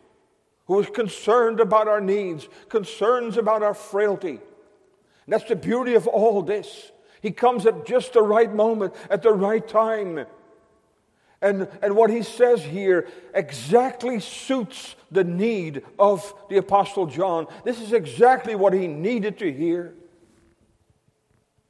who 0.67 0.79
is 0.79 0.89
concerned 0.89 1.59
about 1.59 1.87
our 1.87 2.01
needs, 2.01 2.47
concerns 2.69 3.37
about 3.37 3.63
our 3.63 3.73
frailty. 3.73 4.39
And 5.25 5.33
that's 5.33 5.45
the 5.45 5.55
beauty 5.55 5.95
of 5.95 6.07
all 6.07 6.41
this. 6.41 6.91
He 7.21 7.31
comes 7.31 7.65
at 7.65 7.85
just 7.85 8.13
the 8.13 8.21
right 8.21 8.53
moment, 8.53 8.93
at 9.09 9.23
the 9.23 9.33
right 9.33 9.67
time. 9.67 10.25
And, 11.41 11.67
and 11.81 11.95
what 11.95 12.09
he 12.09 12.21
says 12.21 12.63
here 12.63 13.07
exactly 13.33 14.19
suits 14.19 14.95
the 15.11 15.23
need 15.23 15.83
of 15.97 16.33
the 16.49 16.57
Apostle 16.57 17.07
John. 17.07 17.47
This 17.63 17.81
is 17.81 17.93
exactly 17.93 18.55
what 18.55 18.73
he 18.73 18.87
needed 18.87 19.39
to 19.39 19.51
hear. 19.51 19.93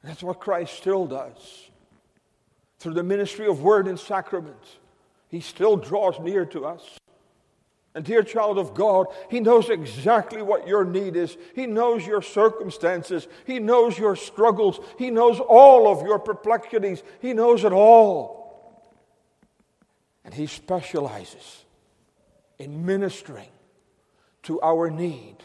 That's 0.02 0.22
what 0.22 0.40
Christ 0.40 0.74
still 0.74 1.06
does. 1.06 1.70
Through 2.86 2.94
the 2.94 3.02
ministry 3.02 3.48
of 3.48 3.64
word 3.64 3.88
and 3.88 3.98
sacrament, 3.98 4.62
he 5.28 5.40
still 5.40 5.76
draws 5.76 6.20
near 6.20 6.44
to 6.46 6.66
us. 6.66 7.00
And, 7.96 8.04
dear 8.04 8.22
child 8.22 8.58
of 8.58 8.74
God, 8.74 9.08
He 9.28 9.40
knows 9.40 9.70
exactly 9.70 10.40
what 10.40 10.68
your 10.68 10.84
need 10.84 11.16
is. 11.16 11.36
He 11.56 11.66
knows 11.66 12.06
your 12.06 12.22
circumstances. 12.22 13.26
He 13.44 13.58
knows 13.58 13.98
your 13.98 14.14
struggles. 14.14 14.78
He 14.98 15.10
knows 15.10 15.40
all 15.40 15.90
of 15.90 16.06
your 16.06 16.20
perplexities. 16.20 17.02
He 17.20 17.32
knows 17.32 17.64
it 17.64 17.72
all. 17.72 18.94
And 20.24 20.32
He 20.32 20.46
specializes 20.46 21.64
in 22.56 22.86
ministering 22.86 23.50
to 24.44 24.62
our 24.62 24.90
need 24.90 25.38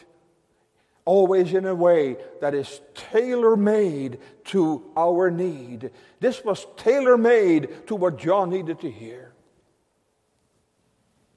always 1.04 1.52
in 1.52 1.66
a 1.66 1.74
way 1.74 2.16
that 2.40 2.54
is 2.54 2.80
tailor 2.94 3.56
made 3.56 4.18
to 4.46 4.84
our 4.96 5.30
need. 5.30 5.90
This 6.20 6.44
was 6.44 6.66
tailor 6.76 7.18
made 7.18 7.86
to 7.88 7.96
what 7.96 8.18
John 8.18 8.50
needed 8.50 8.80
to 8.80 8.90
hear. 8.90 9.32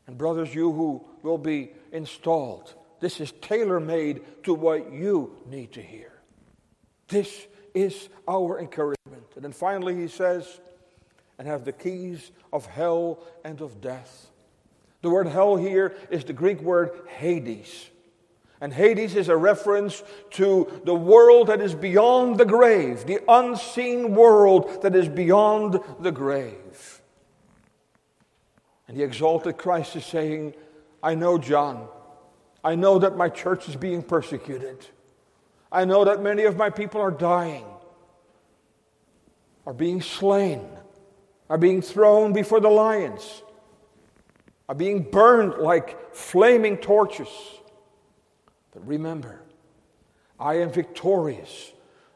And, 0.08 0.18
brothers, 0.18 0.54
you 0.54 0.72
who 0.72 1.04
will 1.24 1.40
be 1.40 1.74
installed, 1.92 2.74
this 3.00 3.20
is 3.20 3.32
tailor 3.42 3.80
made 3.80 4.44
to 4.44 4.54
what 4.54 4.94
you 4.94 5.36
need 5.48 5.74
to 5.74 5.82
hear. 5.82 6.12
This 7.08 7.48
is 7.74 8.10
our 8.28 8.60
encouragement. 8.60 9.26
And 9.36 9.44
then 9.44 9.52
finally, 9.52 9.96
he 9.96 10.08
says, 10.08 10.60
and 11.38 11.48
have 11.48 11.66
the 11.66 11.74
keys 11.74 12.32
of 12.54 12.66
hell 12.66 13.20
and 13.44 13.62
of 13.62 13.82
death. 13.82 14.28
The 15.02 15.10
word 15.10 15.28
hell 15.28 15.56
here 15.56 15.96
is 16.10 16.24
the 16.24 16.34
Greek 16.34 16.62
word 16.62 16.92
Hades. 17.08 17.90
And 18.62 18.74
Hades 18.74 19.16
is 19.16 19.28
a 19.28 19.36
reference 19.36 20.02
to 20.32 20.82
the 20.86 20.96
world 20.96 21.48
that 21.48 21.62
is 21.62 21.76
beyond 21.76 22.38
the 22.38 22.46
grave, 22.46 23.06
the 23.06 23.20
unseen 23.28 24.16
world 24.16 24.82
that 24.82 24.96
is 24.96 25.10
beyond 25.10 25.80
the 26.00 26.12
grave. 26.12 27.02
And 28.88 28.98
the 28.98 29.04
exalted 29.04 29.58
Christ 29.58 29.96
is 29.96 30.06
saying, 30.06 30.54
I 31.04 31.16
know, 31.16 31.38
John, 31.38 31.88
I 32.64 32.76
know 32.76 33.00
that 33.00 33.18
my 33.18 33.30
church 33.30 33.68
is 33.68 33.76
being 33.76 34.02
persecuted. 34.02 34.88
I 35.72 35.86
know 35.86 36.06
that 36.06 36.22
many 36.22 36.44
of 36.44 36.56
my 36.56 36.70
people 36.70 37.02
are 37.02 37.12
dying, 37.12 37.66
are 39.66 39.74
being 39.74 40.02
slain, 40.02 40.66
are 41.50 41.58
being 41.58 41.82
thrown 41.82 42.32
before 42.34 42.60
the 42.60 42.70
lions, 42.70 43.44
are 44.70 44.76
being 44.76 45.04
burned 45.04 45.56
like 45.62 46.16
flaming 46.16 46.78
torches. 46.78 47.28
But 48.76 48.86
remember, 48.86 49.42
I 50.40 50.56
am 50.56 50.70
victorious 50.70 51.72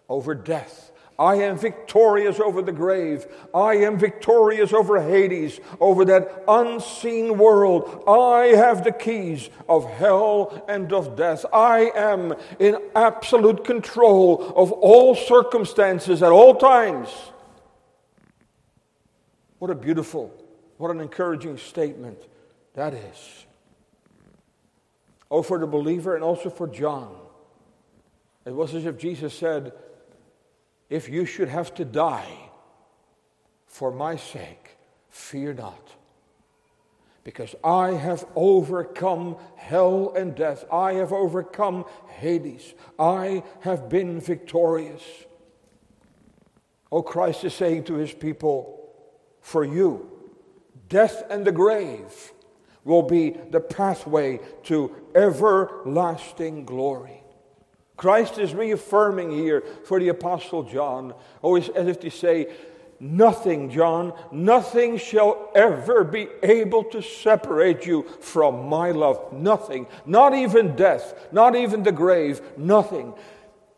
over 0.08 0.36
death. 0.36 0.92
I 1.18 1.36
am 1.36 1.58
victorious 1.58 2.40
over 2.40 2.62
the 2.62 2.72
grave. 2.72 3.26
I 3.54 3.76
am 3.76 3.98
victorious 3.98 4.72
over 4.72 5.02
Hades, 5.02 5.60
over 5.80 6.06
that 6.06 6.44
unseen 6.48 7.38
world. 7.38 8.04
I 8.08 8.56
have 8.56 8.84
the 8.84 8.92
keys 8.92 9.50
of 9.68 9.90
hell 9.90 10.64
and 10.70 10.94
of 10.94 11.16
death. 11.16 11.46
I 11.52 11.92
am 11.96 12.36
in 12.60 12.78
absolute 12.96 13.66
control 13.66 14.54
of 14.56 14.72
all 14.72 15.16
circumstances 15.16 16.22
at 16.22 16.32
all 16.32 16.56
times. 16.56 17.10
What 19.60 19.72
a 19.72 19.76
beautiful, 19.76 20.34
what 20.78 20.92
an 20.92 21.02
encouraging 21.02 21.58
statement 21.58 22.18
that 22.76 22.94
is. 22.94 23.46
Oh, 25.32 25.42
for 25.44 25.60
the 25.60 25.68
believer 25.68 26.16
and 26.16 26.24
also 26.24 26.50
for 26.50 26.68
John. 26.68 27.16
It 28.46 28.54
was 28.54 28.74
as 28.74 28.86
if 28.86 28.98
Jesus 28.98 29.34
said, 29.34 29.74
If 30.90 31.10
you 31.10 31.26
should 31.26 31.50
have 31.50 31.74
to 31.76 31.86
die 31.86 32.50
for 33.68 33.92
my 33.92 34.16
sake, 34.16 34.78
fear 35.10 35.54
not. 35.54 35.92
Because 37.24 37.54
I 37.64 37.92
have 37.92 38.26
overcome 38.36 39.38
hell 39.56 40.14
and 40.16 40.36
death. 40.36 40.66
I 40.72 40.94
have 40.94 41.14
overcome 41.14 41.86
Hades. 42.08 42.74
I 42.98 43.44
have 43.60 43.88
been 43.88 44.20
victorious. 44.20 45.04
Oh, 46.92 47.04
Christ 47.04 47.44
is 47.44 47.54
saying 47.54 47.84
to 47.84 47.96
his 47.96 48.14
people, 48.14 48.90
For 49.42 49.64
you, 49.64 50.10
death 50.88 51.24
and 51.30 51.46
the 51.46 51.52
grave 51.52 52.32
will 52.84 53.04
be 53.04 53.32
the 53.52 53.60
pathway 53.60 54.40
to 54.64 54.96
everlasting 55.16 56.66
glory. 56.66 57.24
Christ 57.98 58.38
is 58.38 58.54
reaffirming 58.54 59.32
here 59.32 59.62
for 59.84 60.00
the 60.00 60.08
Apostle 60.10 60.64
John, 60.64 61.14
always 61.42 61.68
as 61.70 61.88
if 61.88 62.00
to 62.00 62.10
say, 62.10 62.48
Nothing, 63.02 63.70
John, 63.70 64.14
nothing 64.30 64.98
shall 64.98 65.52
ever 65.56 66.04
be 66.04 66.28
able 66.44 66.84
to 66.86 67.02
separate 67.02 67.86
you 67.86 68.04
from 68.20 68.68
my 68.68 68.92
love. 68.92 69.32
Nothing, 69.32 69.88
not 70.06 70.34
even 70.34 70.76
death, 70.76 71.14
not 71.32 71.56
even 71.56 71.84
the 71.84 71.94
grave, 71.94 72.42
nothing. 72.58 73.14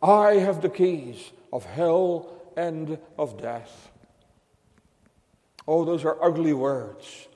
I 0.02 0.34
have 0.34 0.60
the 0.60 0.68
keys 0.68 1.30
of 1.52 1.64
hell 1.64 2.32
and 2.56 2.98
of 3.16 3.40
death. 3.40 3.90
Oh, 5.68 5.84
those 5.84 6.04
are 6.04 6.22
ugly 6.22 6.52
words. 6.52 7.28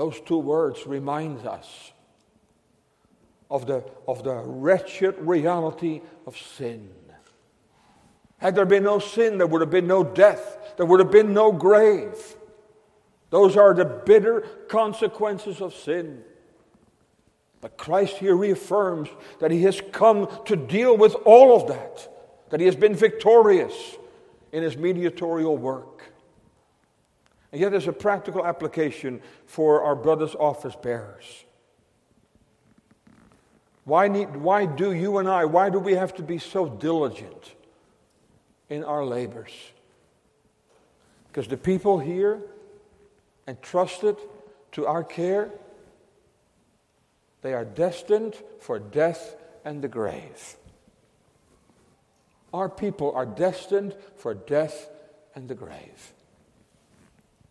Those 0.00 0.18
two 0.22 0.38
words 0.38 0.86
remind 0.86 1.46
us 1.46 1.92
of 3.50 3.66
the, 3.66 3.84
of 4.08 4.24
the 4.24 4.34
wretched 4.34 5.14
reality 5.18 6.00
of 6.26 6.38
sin. 6.38 6.88
Had 8.38 8.54
there 8.54 8.64
been 8.64 8.84
no 8.84 8.98
sin, 8.98 9.36
there 9.36 9.46
would 9.46 9.60
have 9.60 9.68
been 9.68 9.86
no 9.86 10.02
death, 10.02 10.72
there 10.78 10.86
would 10.86 11.00
have 11.00 11.10
been 11.10 11.34
no 11.34 11.52
grave. 11.52 12.16
Those 13.28 13.58
are 13.58 13.74
the 13.74 13.84
bitter 13.84 14.40
consequences 14.70 15.60
of 15.60 15.74
sin. 15.74 16.24
But 17.60 17.76
Christ 17.76 18.16
here 18.16 18.36
reaffirms 18.36 19.10
that 19.40 19.50
He 19.50 19.64
has 19.64 19.82
come 19.92 20.28
to 20.46 20.56
deal 20.56 20.96
with 20.96 21.14
all 21.26 21.54
of 21.54 21.68
that, 21.68 22.08
that 22.48 22.58
He 22.58 22.64
has 22.64 22.74
been 22.74 22.94
victorious 22.94 23.98
in 24.50 24.62
His 24.62 24.78
mediatorial 24.78 25.58
work. 25.58 25.89
And 27.52 27.60
yet, 27.60 27.70
there's 27.70 27.88
a 27.88 27.92
practical 27.92 28.46
application 28.46 29.20
for 29.46 29.82
our 29.82 29.96
brothers' 29.96 30.36
office 30.38 30.76
bearers. 30.76 31.44
Why, 33.84 34.06
need, 34.06 34.36
why 34.36 34.66
do 34.66 34.92
you 34.92 35.18
and 35.18 35.28
I, 35.28 35.46
why 35.46 35.68
do 35.70 35.78
we 35.80 35.94
have 35.94 36.14
to 36.14 36.22
be 36.22 36.38
so 36.38 36.68
diligent 36.68 37.54
in 38.68 38.84
our 38.84 39.04
labors? 39.04 39.52
Because 41.26 41.48
the 41.48 41.56
people 41.56 41.98
here 41.98 42.40
entrusted 43.48 44.16
to 44.72 44.86
our 44.86 45.02
care, 45.02 45.50
they 47.42 47.52
are 47.52 47.64
destined 47.64 48.36
for 48.60 48.78
death 48.78 49.34
and 49.64 49.82
the 49.82 49.88
grave. 49.88 50.56
Our 52.52 52.68
people 52.68 53.12
are 53.12 53.26
destined 53.26 53.96
for 54.16 54.34
death 54.34 54.88
and 55.34 55.48
the 55.48 55.54
grave. 55.54 56.12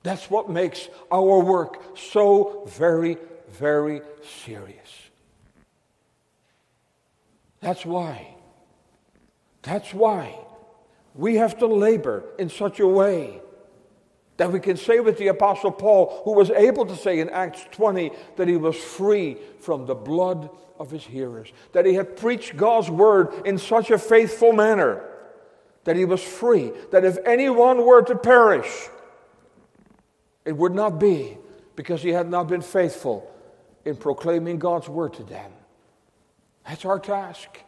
That's 0.03 0.29
what 0.29 0.49
makes 0.49 0.87
our 1.11 1.39
work 1.39 1.97
so 1.97 2.63
very, 2.67 3.17
very 3.51 4.01
serious. 4.43 5.09
That's 7.61 7.85
why. 7.85 8.35
That's 9.61 9.93
why 9.93 10.35
we 11.15 11.35
have 11.35 11.57
to 11.59 11.67
labor 11.67 12.23
in 12.37 12.49
such 12.49 12.79
a 12.79 12.87
way 12.87 13.41
that 14.37 14.53
we 14.53 14.59
can 14.61 14.77
say 14.77 15.01
with 15.01 15.17
the 15.17 15.27
Apostle 15.27 15.71
Paul, 15.71 16.21
who 16.23 16.31
was 16.31 16.49
able 16.49 16.85
to 16.85 16.95
say 16.95 17.19
in 17.19 17.29
Acts 17.29 17.65
20 17.71 18.11
that 18.37 18.47
he 18.47 18.55
was 18.55 18.77
free 18.77 19.37
from 19.59 19.85
the 19.85 19.95
blood 19.95 20.49
of 20.79 20.89
his 20.89 21.03
hearers, 21.03 21.51
that 21.73 21.85
he 21.85 21.93
had 21.93 22.15
preached 22.15 22.55
God's 22.55 22.89
word 22.89 23.33
in 23.45 23.57
such 23.57 23.91
a 23.91 23.97
faithful 23.97 24.53
manner 24.53 25.03
that 25.83 25.97
he 25.97 26.05
was 26.05 26.23
free, 26.23 26.71
that 26.91 27.03
if 27.03 27.17
anyone 27.25 27.85
were 27.85 28.01
to 28.01 28.15
perish, 28.15 28.87
it 30.49 30.57
would 30.57 30.73
not 30.73 30.99
be 30.99 31.37
because 31.75 32.01
he 32.01 32.09
had 32.09 32.27
not 32.27 32.47
been 32.47 32.63
faithful 32.63 33.31
in 33.85 33.95
proclaiming 33.95 34.57
God's 34.57 34.89
word 34.89 35.13
to 35.13 35.23
them. 35.23 35.51
That's 36.67 36.85
our 36.85 36.97
task. 36.97 37.59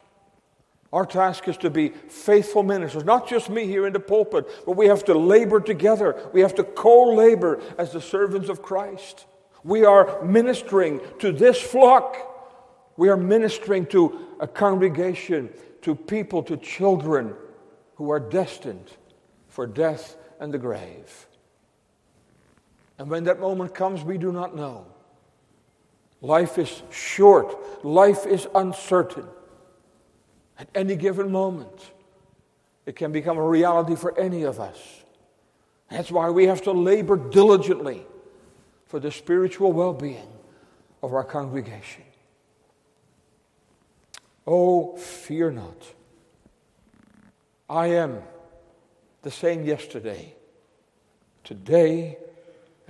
Our 0.91 1.05
task 1.05 1.47
is 1.47 1.57
to 1.57 1.69
be 1.69 1.89
faithful 1.89 2.63
ministers, 2.63 3.05
not 3.05 3.27
just 3.27 3.51
me 3.51 3.67
here 3.67 3.85
in 3.85 3.93
the 3.93 3.99
pulpit, 3.99 4.49
but 4.65 4.77
we 4.77 4.87
have 4.87 5.05
to 5.05 5.13
labor 5.13 5.59
together. 5.59 6.27
We 6.33 6.41
have 6.41 6.55
to 6.55 6.63
co 6.63 7.13
labor 7.13 7.61
as 7.77 7.91
the 7.91 8.01
servants 8.01 8.49
of 8.49 8.63
Christ. 8.63 9.27
We 9.63 9.85
are 9.85 10.23
ministering 10.23 11.01
to 11.19 11.31
this 11.31 11.61
flock. 11.61 12.17
We 12.97 13.09
are 13.09 13.15
ministering 13.15 13.85
to 13.87 14.25
a 14.39 14.47
congregation, 14.47 15.51
to 15.83 15.93
people, 15.93 16.41
to 16.43 16.57
children 16.57 17.35
who 17.93 18.09
are 18.09 18.19
destined 18.19 18.91
for 19.49 19.67
death 19.67 20.15
and 20.39 20.51
the 20.51 20.57
grave. 20.57 21.27
And 23.01 23.09
when 23.09 23.23
that 23.23 23.39
moment 23.39 23.73
comes, 23.73 24.03
we 24.03 24.19
do 24.19 24.31
not 24.31 24.55
know. 24.55 24.85
Life 26.21 26.59
is 26.59 26.83
short, 26.91 27.83
life 27.83 28.27
is 28.27 28.47
uncertain. 28.53 29.25
At 30.59 30.69
any 30.75 30.95
given 30.95 31.31
moment, 31.31 31.89
it 32.85 32.95
can 32.95 33.11
become 33.11 33.39
a 33.39 33.43
reality 33.43 33.95
for 33.95 34.15
any 34.19 34.43
of 34.43 34.59
us. 34.59 34.77
That's 35.89 36.11
why 36.11 36.29
we 36.29 36.45
have 36.45 36.61
to 36.61 36.73
labor 36.73 37.17
diligently 37.17 38.05
for 38.85 38.99
the 38.99 39.11
spiritual 39.11 39.73
well 39.73 39.93
being 39.93 40.29
of 41.01 41.11
our 41.15 41.23
congregation. 41.23 42.03
Oh, 44.45 44.95
fear 44.97 45.49
not. 45.49 45.87
I 47.67 47.87
am 47.87 48.21
the 49.23 49.31
same 49.31 49.65
yesterday, 49.65 50.35
today, 51.43 52.19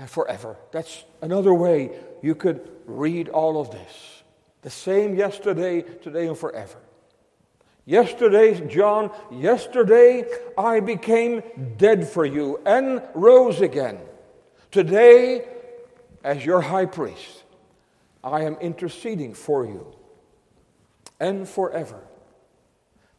forever. 0.10 0.58
That's 0.72 1.04
another 1.22 1.54
way 1.54 1.92
you 2.22 2.36
could 2.36 2.70
read 2.86 3.30
all 3.30 3.60
of 3.60 3.72
this. 3.72 4.24
The 4.62 4.70
same 4.70 5.16
yesterday, 5.16 5.82
today, 5.82 6.28
and 6.28 6.38
forever. 6.38 6.78
Yesterday, 7.86 8.68
John, 8.68 9.12
yesterday 9.32 10.26
I 10.58 10.80
became 10.80 11.42
dead 11.78 12.08
for 12.08 12.26
you 12.26 12.60
and 12.66 13.02
rose 13.16 13.60
again. 13.60 14.00
Today, 14.70 15.48
as 16.24 16.46
your 16.46 16.62
high 16.62 16.86
priest, 16.86 17.44
I 18.24 18.44
am 18.44 18.56
interceding 18.56 19.34
for 19.34 19.66
you 19.66 19.96
and 21.20 21.50
forever. 21.50 22.00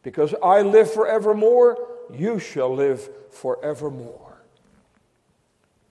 Because 0.03 0.35
I 0.43 0.62
live 0.62 0.93
forevermore, 0.93 1.76
you 2.12 2.39
shall 2.39 2.74
live 2.74 3.09
forevermore. 3.30 4.32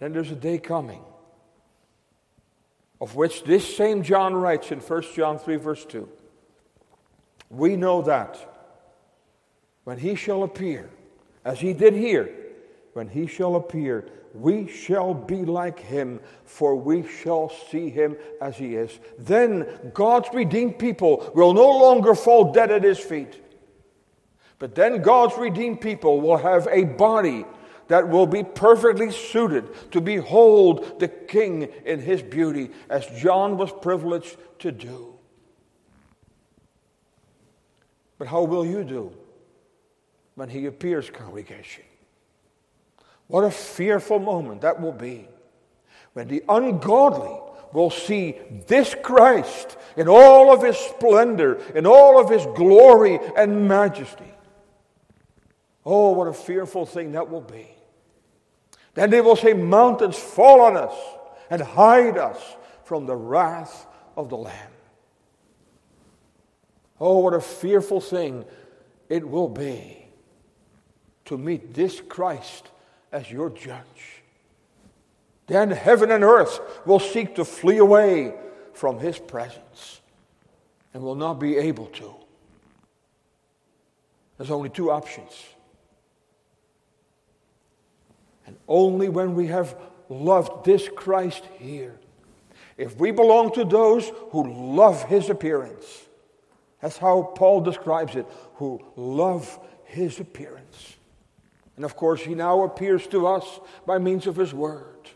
Then 0.01 0.13
there's 0.13 0.31
a 0.31 0.35
day 0.35 0.57
coming 0.57 1.03
of 2.99 3.15
which 3.15 3.43
this 3.43 3.77
same 3.77 4.01
John 4.01 4.33
writes 4.33 4.71
in 4.71 4.79
1 4.79 5.03
John 5.15 5.37
3, 5.37 5.55
verse 5.57 5.85
2. 5.85 6.09
We 7.51 7.75
know 7.75 8.01
that 8.01 8.35
when 9.83 9.99
he 9.99 10.15
shall 10.15 10.41
appear, 10.41 10.89
as 11.45 11.59
he 11.59 11.73
did 11.73 11.93
here, 11.93 12.31
when 12.93 13.09
he 13.09 13.27
shall 13.27 13.55
appear, 13.55 14.07
we 14.33 14.67
shall 14.67 15.13
be 15.13 15.45
like 15.45 15.79
him, 15.79 16.19
for 16.45 16.75
we 16.75 17.07
shall 17.07 17.51
see 17.69 17.89
him 17.89 18.17
as 18.41 18.57
he 18.57 18.75
is. 18.75 18.99
Then 19.19 19.67
God's 19.93 20.29
redeemed 20.33 20.79
people 20.79 21.31
will 21.35 21.53
no 21.53 21.69
longer 21.69 22.15
fall 22.15 22.51
dead 22.51 22.71
at 22.71 22.83
his 22.83 22.99
feet. 22.99 23.39
But 24.57 24.73
then 24.73 25.03
God's 25.03 25.37
redeemed 25.37 25.79
people 25.79 26.21
will 26.21 26.37
have 26.37 26.67
a 26.71 26.85
body 26.85 27.45
that 27.91 28.09
will 28.09 28.27
be 28.27 28.43
perfectly 28.43 29.11
suited 29.11 29.91
to 29.91 30.01
behold 30.01 30.99
the 30.99 31.07
King 31.07 31.69
in 31.85 31.99
his 31.99 32.21
beauty, 32.21 32.71
as 32.89 33.05
John 33.21 33.57
was 33.57 33.71
privileged 33.71 34.37
to 34.59 34.71
do. 34.71 35.15
But 38.17 38.27
how 38.27 38.43
will 38.43 38.65
you 38.65 38.83
do? 38.83 39.15
when 40.35 40.49
he 40.49 40.65
appears, 40.65 41.09
congregation. 41.09 41.83
What 43.27 43.43
a 43.43 43.51
fearful 43.51 44.19
moment 44.19 44.61
that 44.61 44.81
will 44.81 44.91
be 44.91 45.27
when 46.13 46.27
the 46.27 46.43
ungodly 46.49 47.39
will 47.73 47.89
see 47.89 48.37
this 48.67 48.95
Christ 49.03 49.77
in 49.95 50.07
all 50.07 50.51
of 50.51 50.63
his 50.63 50.77
splendor, 50.77 51.61
in 51.75 51.85
all 51.85 52.19
of 52.19 52.29
his 52.29 52.45
glory 52.55 53.19
and 53.37 53.67
majesty. 53.67 54.33
Oh, 55.85 56.11
what 56.11 56.27
a 56.27 56.33
fearful 56.33 56.85
thing 56.85 57.13
that 57.13 57.29
will 57.29 57.41
be. 57.41 57.69
Then 58.93 59.09
they 59.09 59.21
will 59.21 59.35
say, 59.35 59.53
Mountains 59.53 60.17
fall 60.17 60.61
on 60.61 60.75
us 60.75 60.95
and 61.49 61.61
hide 61.61 62.17
us 62.17 62.55
from 62.83 63.05
the 63.05 63.15
wrath 63.15 63.87
of 64.17 64.29
the 64.29 64.37
Lamb. 64.37 64.71
Oh, 66.99 67.19
what 67.19 67.33
a 67.33 67.41
fearful 67.41 68.01
thing 68.01 68.45
it 69.09 69.27
will 69.27 69.49
be 69.49 70.05
to 71.25 71.37
meet 71.37 71.73
this 71.73 72.01
Christ 72.01 72.69
as 73.11 73.31
your 73.31 73.49
judge. 73.49 74.21
Then 75.47 75.71
heaven 75.71 76.11
and 76.11 76.23
earth 76.23 76.59
will 76.85 76.99
seek 76.99 77.35
to 77.35 77.45
flee 77.45 77.77
away 77.77 78.33
from 78.73 78.99
his 78.99 79.17
presence 79.17 80.01
and 80.93 81.03
will 81.03 81.15
not 81.15 81.39
be 81.39 81.57
able 81.57 81.87
to. 81.87 82.13
There's 84.37 84.51
only 84.51 84.69
two 84.69 84.91
options. 84.91 85.31
And 88.51 88.59
only 88.67 89.07
when 89.07 89.33
we 89.33 89.47
have 89.47 89.77
loved 90.09 90.65
this 90.65 90.89
Christ 90.89 91.45
here, 91.57 91.97
if 92.75 92.97
we 92.97 93.11
belong 93.11 93.53
to 93.53 93.63
those 93.63 94.11
who 94.31 94.75
love 94.75 95.03
his 95.03 95.29
appearance, 95.29 95.85
that's 96.81 96.97
how 96.97 97.31
Paul 97.33 97.61
describes 97.61 98.17
it, 98.17 98.25
who 98.55 98.83
love 98.97 99.57
his 99.85 100.19
appearance. 100.19 100.97
And 101.77 101.85
of 101.85 101.95
course, 101.95 102.19
he 102.19 102.35
now 102.35 102.63
appears 102.63 103.07
to 103.07 103.25
us 103.25 103.61
by 103.85 103.99
means 103.99 104.27
of 104.27 104.35
his 104.35 104.53
word. 104.53 105.09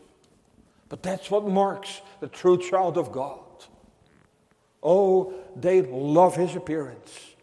But 0.88 1.02
that's 1.02 1.30
what 1.30 1.46
marks 1.46 2.00
the 2.20 2.28
true 2.28 2.56
child 2.56 2.96
of 2.96 3.12
God. 3.12 3.40
Oh, 4.82 5.34
they 5.54 5.82
love 5.82 6.36
his 6.36 6.56
appearance, 6.56 7.34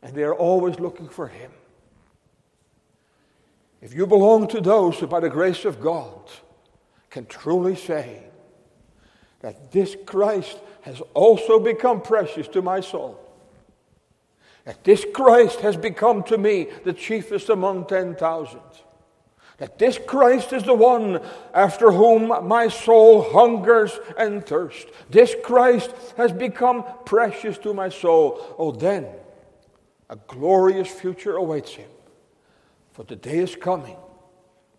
and 0.00 0.14
they 0.14 0.22
are 0.22 0.34
always 0.34 0.78
looking 0.78 1.08
for 1.08 1.26
him. 1.26 1.50
If 3.84 3.92
you 3.92 4.06
belong 4.06 4.48
to 4.48 4.62
those 4.62 4.98
who, 4.98 5.06
by 5.06 5.20
the 5.20 5.28
grace 5.28 5.66
of 5.66 5.78
God, 5.78 6.18
can 7.10 7.26
truly 7.26 7.76
say 7.76 8.22
that 9.40 9.72
this 9.72 9.94
Christ 10.06 10.58
has 10.80 11.02
also 11.12 11.60
become 11.60 12.00
precious 12.00 12.48
to 12.48 12.62
my 12.62 12.80
soul, 12.80 13.20
that 14.64 14.84
this 14.84 15.04
Christ 15.12 15.60
has 15.60 15.76
become 15.76 16.22
to 16.24 16.38
me 16.38 16.68
the 16.84 16.94
chiefest 16.94 17.50
among 17.50 17.84
10,000. 17.86 18.58
That 19.58 19.78
this 19.78 19.98
Christ 19.98 20.54
is 20.54 20.62
the 20.62 20.72
one 20.72 21.20
after 21.52 21.92
whom 21.92 22.48
my 22.48 22.68
soul 22.68 23.32
hungers 23.32 23.92
and 24.16 24.44
thirsts. 24.44 24.90
This 25.10 25.36
Christ 25.44 25.92
has 26.16 26.32
become 26.32 26.84
precious 27.04 27.58
to 27.58 27.74
my 27.74 27.90
soul. 27.90 28.56
Oh, 28.58 28.72
then 28.72 29.06
a 30.08 30.16
glorious 30.16 30.88
future 30.88 31.36
awaits 31.36 31.74
him. 31.74 31.90
For 32.94 33.04
the 33.04 33.16
day 33.16 33.38
is 33.38 33.54
coming. 33.54 33.98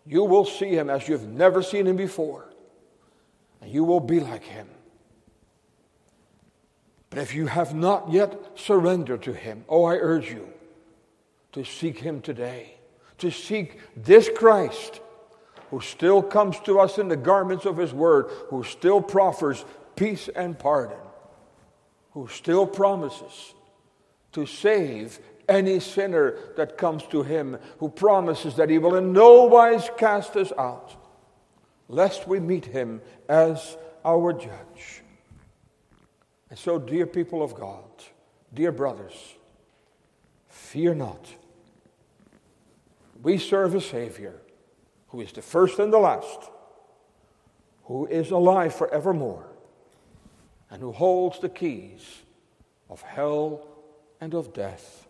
You 0.04 0.24
will 0.24 0.44
see 0.44 0.70
him 0.70 0.90
as 0.90 1.08
you've 1.08 1.28
never 1.28 1.62
seen 1.62 1.86
him 1.86 1.96
before. 1.96 2.50
And 3.60 3.70
you 3.70 3.84
will 3.84 4.00
be 4.00 4.20
like 4.20 4.44
him. 4.44 4.68
But 7.16 7.22
if 7.22 7.34
you 7.34 7.46
have 7.46 7.74
not 7.74 8.12
yet 8.12 8.58
surrendered 8.58 9.22
to 9.22 9.32
Him, 9.32 9.64
oh, 9.70 9.84
I 9.84 9.94
urge 9.96 10.30
you 10.30 10.48
to 11.52 11.64
seek 11.64 11.98
Him 11.98 12.20
today, 12.20 12.74
to 13.18 13.30
seek 13.30 13.80
this 13.96 14.28
Christ 14.28 15.00
who 15.70 15.80
still 15.80 16.22
comes 16.22 16.60
to 16.60 16.78
us 16.78 16.98
in 16.98 17.08
the 17.08 17.16
garments 17.16 17.64
of 17.64 17.78
His 17.78 17.94
Word, 17.94 18.26
who 18.50 18.62
still 18.64 19.00
proffers 19.00 19.64
peace 19.94 20.28
and 20.28 20.58
pardon, 20.58 20.98
who 22.10 22.28
still 22.28 22.66
promises 22.66 23.54
to 24.32 24.44
save 24.44 25.18
any 25.48 25.80
sinner 25.80 26.36
that 26.56 26.76
comes 26.76 27.04
to 27.04 27.22
him 27.22 27.58
who 27.78 27.88
promises 27.88 28.56
that 28.56 28.70
he 28.70 28.78
will 28.78 28.96
in 28.96 29.12
no 29.12 29.44
wise 29.44 29.88
cast 29.96 30.36
us 30.36 30.52
out, 30.58 30.94
lest 31.88 32.26
we 32.26 32.40
meet 32.40 32.66
him 32.66 33.00
as 33.28 33.76
our 34.04 34.32
judge. 34.32 35.02
And 36.50 36.58
so, 36.58 36.78
dear 36.78 37.06
people 37.06 37.42
of 37.42 37.54
God, 37.54 37.84
dear 38.54 38.72
brothers, 38.72 39.34
fear 40.48 40.94
not. 40.94 41.28
We 43.22 43.38
serve 43.38 43.74
a 43.74 43.80
Savior 43.80 44.40
who 45.08 45.20
is 45.20 45.32
the 45.32 45.42
first 45.42 45.78
and 45.78 45.92
the 45.92 45.98
last, 45.98 46.50
who 47.84 48.06
is 48.06 48.30
alive 48.30 48.74
forevermore, 48.74 49.46
and 50.70 50.80
who 50.80 50.92
holds 50.92 51.38
the 51.40 51.48
keys 51.48 52.04
of 52.90 53.02
hell 53.02 53.66
and 54.20 54.34
of 54.34 54.52
death. 54.52 55.05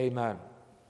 Amen. 0.00 0.49